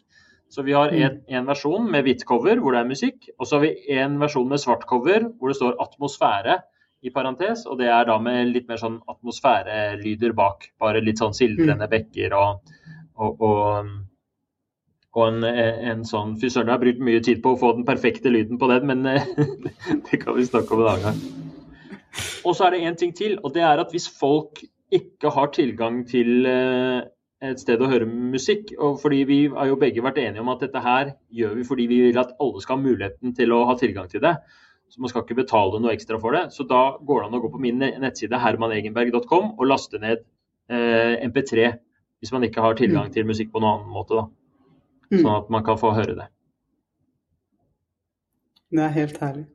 Så 0.54 0.64
vi 0.64 0.76
har 0.78 0.94
en, 0.94 1.18
mm. 1.18 1.34
en 1.34 1.50
versjon 1.50 1.90
med 1.92 2.06
hvitt 2.06 2.24
cover 2.30 2.60
hvor 2.62 2.76
det 2.76 2.84
er 2.84 2.92
musikk, 2.92 3.28
og 3.40 3.48
så 3.48 3.58
har 3.58 3.66
vi 3.66 3.98
en 3.98 4.20
versjon 4.22 4.48
med 4.52 4.62
svart 4.62 4.86
cover 4.90 5.26
hvor 5.40 5.52
det 5.52 5.58
står 5.58 5.80
atmosfære 5.82 6.60
i 7.04 7.12
parentes, 7.12 7.66
og 7.68 7.80
det 7.82 7.90
er 7.92 8.06
da 8.08 8.16
med 8.22 8.52
litt 8.52 8.70
mer 8.70 8.80
sånn 8.80 9.00
atmosfærelyder 9.12 10.36
bak. 10.38 10.70
Bare 10.80 11.02
litt 11.04 11.20
sånn 11.20 11.36
sildrende 11.36 11.90
mm. 11.90 11.92
bekker 11.92 12.36
og, 12.38 12.76
og, 13.18 13.42
og, 13.44 13.90
og 15.14 15.28
en, 15.30 15.46
en, 15.46 16.04
sånn 16.10 16.36
Fy 16.42 16.50
søren, 16.50 16.72
jeg 16.72 16.74
har 16.74 16.82
brukt 16.82 17.02
mye 17.06 17.22
tid 17.22 17.42
på 17.44 17.54
å 17.54 17.60
få 17.62 17.76
den 17.78 17.86
perfekte 17.86 18.32
lyden 18.34 18.58
på 18.62 18.70
den, 18.72 18.88
men 18.90 19.04
det 20.08 20.22
kan 20.22 20.38
vi 20.38 20.46
snakke 20.48 20.74
om 20.74 20.82
en 20.82 20.92
annen 20.94 21.08
gang. 21.08 21.50
Og 22.44 22.56
så 22.58 22.68
er 22.68 22.74
det 22.74 22.86
én 22.88 22.98
ting 22.98 23.14
til, 23.16 23.38
og 23.42 23.54
det 23.54 23.62
er 23.66 23.82
at 23.82 23.94
hvis 23.94 24.10
folk 24.10 24.64
ikke 24.94 25.32
har 25.34 25.52
tilgang 25.54 26.04
til 26.10 26.48
eh, 26.50 27.06
et 27.44 27.60
sted 27.60 27.82
å 27.82 27.90
høre 27.92 28.08
musikk. 28.08 28.74
og 28.80 29.00
fordi 29.02 29.24
Vi 29.28 29.40
har 29.54 29.68
jo 29.68 29.80
begge 29.80 30.04
vært 30.04 30.22
enige 30.22 30.44
om 30.44 30.52
at 30.54 30.62
dette 30.64 30.84
her 30.84 31.16
gjør 31.30 31.56
vi 31.60 31.64
fordi 31.68 31.88
vi 31.92 32.02
vil 32.08 32.20
at 32.20 32.36
alle 32.40 32.62
skal 32.64 32.78
ha 32.78 32.84
muligheten 32.84 33.34
til 33.36 33.56
å 33.56 33.64
ha 33.70 33.78
tilgang 33.80 34.10
til 34.12 34.24
det. 34.24 34.36
Så 34.90 35.02
man 35.02 35.10
skal 35.10 35.26
ikke 35.26 35.42
betale 35.42 35.80
noe 35.82 35.94
ekstra 35.96 36.20
for 36.22 36.38
det. 36.38 36.52
Så 36.54 36.68
da 36.70 36.98
går 37.02 37.22
det 37.22 37.28
an 37.28 37.40
å 37.40 37.42
gå 37.44 37.50
på 37.54 37.62
min 37.62 37.82
nettside 37.82 38.40
hermanegenberg.com 38.40 39.56
og 39.58 39.68
laste 39.68 40.00
ned 40.00 40.22
eh, 40.70 41.18
MP3 41.26 41.74
hvis 42.22 42.32
man 42.32 42.46
ikke 42.46 42.64
har 42.64 42.78
tilgang 42.80 43.10
mm. 43.10 43.14
til 43.18 43.28
musikk 43.28 43.52
på 43.52 43.60
noen 43.60 43.82
annen 43.82 43.92
måte. 43.92 44.16
da. 44.16 44.43
Mm. 45.14 45.20
Sånn 45.22 45.36
at 45.38 45.52
man 45.54 45.66
kan 45.66 45.78
få 45.78 45.94
høre 45.94 46.16
det. 46.18 46.30
Det 48.74 48.82
er 48.82 48.96
helt 48.96 49.20
herlig. 49.22 49.46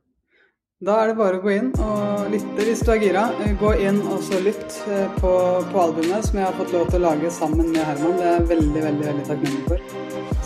Da 0.79 0.93
er 1.01 1.09
det 1.09 1.17
bare 1.19 1.41
å 1.41 1.43
gå 1.43 1.51
inn 1.51 1.73
og 1.83 2.29
lytte 2.31 2.63
hvis 2.63 2.85
du 2.87 2.93
er 2.93 3.01
gira. 3.01 3.25
Gå 3.59 3.73
inn 3.83 3.99
og 4.07 4.21
så 4.23 4.39
lytt 4.39 4.77
eh, 4.87 5.09
på, 5.19 5.33
på, 5.73 5.81
albumet 5.81 6.29
som 6.29 6.39
jeg 6.39 6.47
har 6.47 6.55
fått 6.55 6.71
lov 6.71 6.87
til 6.87 7.01
å 7.01 7.09
lage 7.09 7.33
sammen 7.35 7.73
med 7.73 7.83
Herman. 7.83 8.15
Det 8.15 8.29
er 8.29 8.37
jeg 8.37 8.47
veldig, 8.53 8.85
veldig, 8.87 9.07
veldig 9.09 9.27
takknemlig 9.27 9.65
for. 9.67 9.83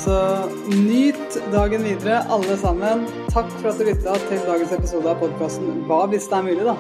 Så 0.04 0.20
nyt 0.74 1.42
dagen 1.54 1.86
videre, 1.86 2.24
alle 2.34 2.58
sammen. 2.66 3.06
Takk 3.30 3.54
for 3.60 3.70
at 3.76 3.78
du 3.78 3.86
lytta 3.92 4.18
til 4.26 4.48
dagens 4.50 4.74
episode 4.82 5.14
av 5.14 5.22
podkasten 5.22 5.84
Hva 5.86 6.08
hvis 6.10 6.26
det 6.32 6.40
er 6.40 6.48
mulig, 6.50 6.64
da. 6.66 6.80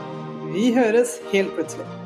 Vi 0.49 0.71
høres 0.73 1.19
helt 1.29 1.53
plutselig. 1.53 2.02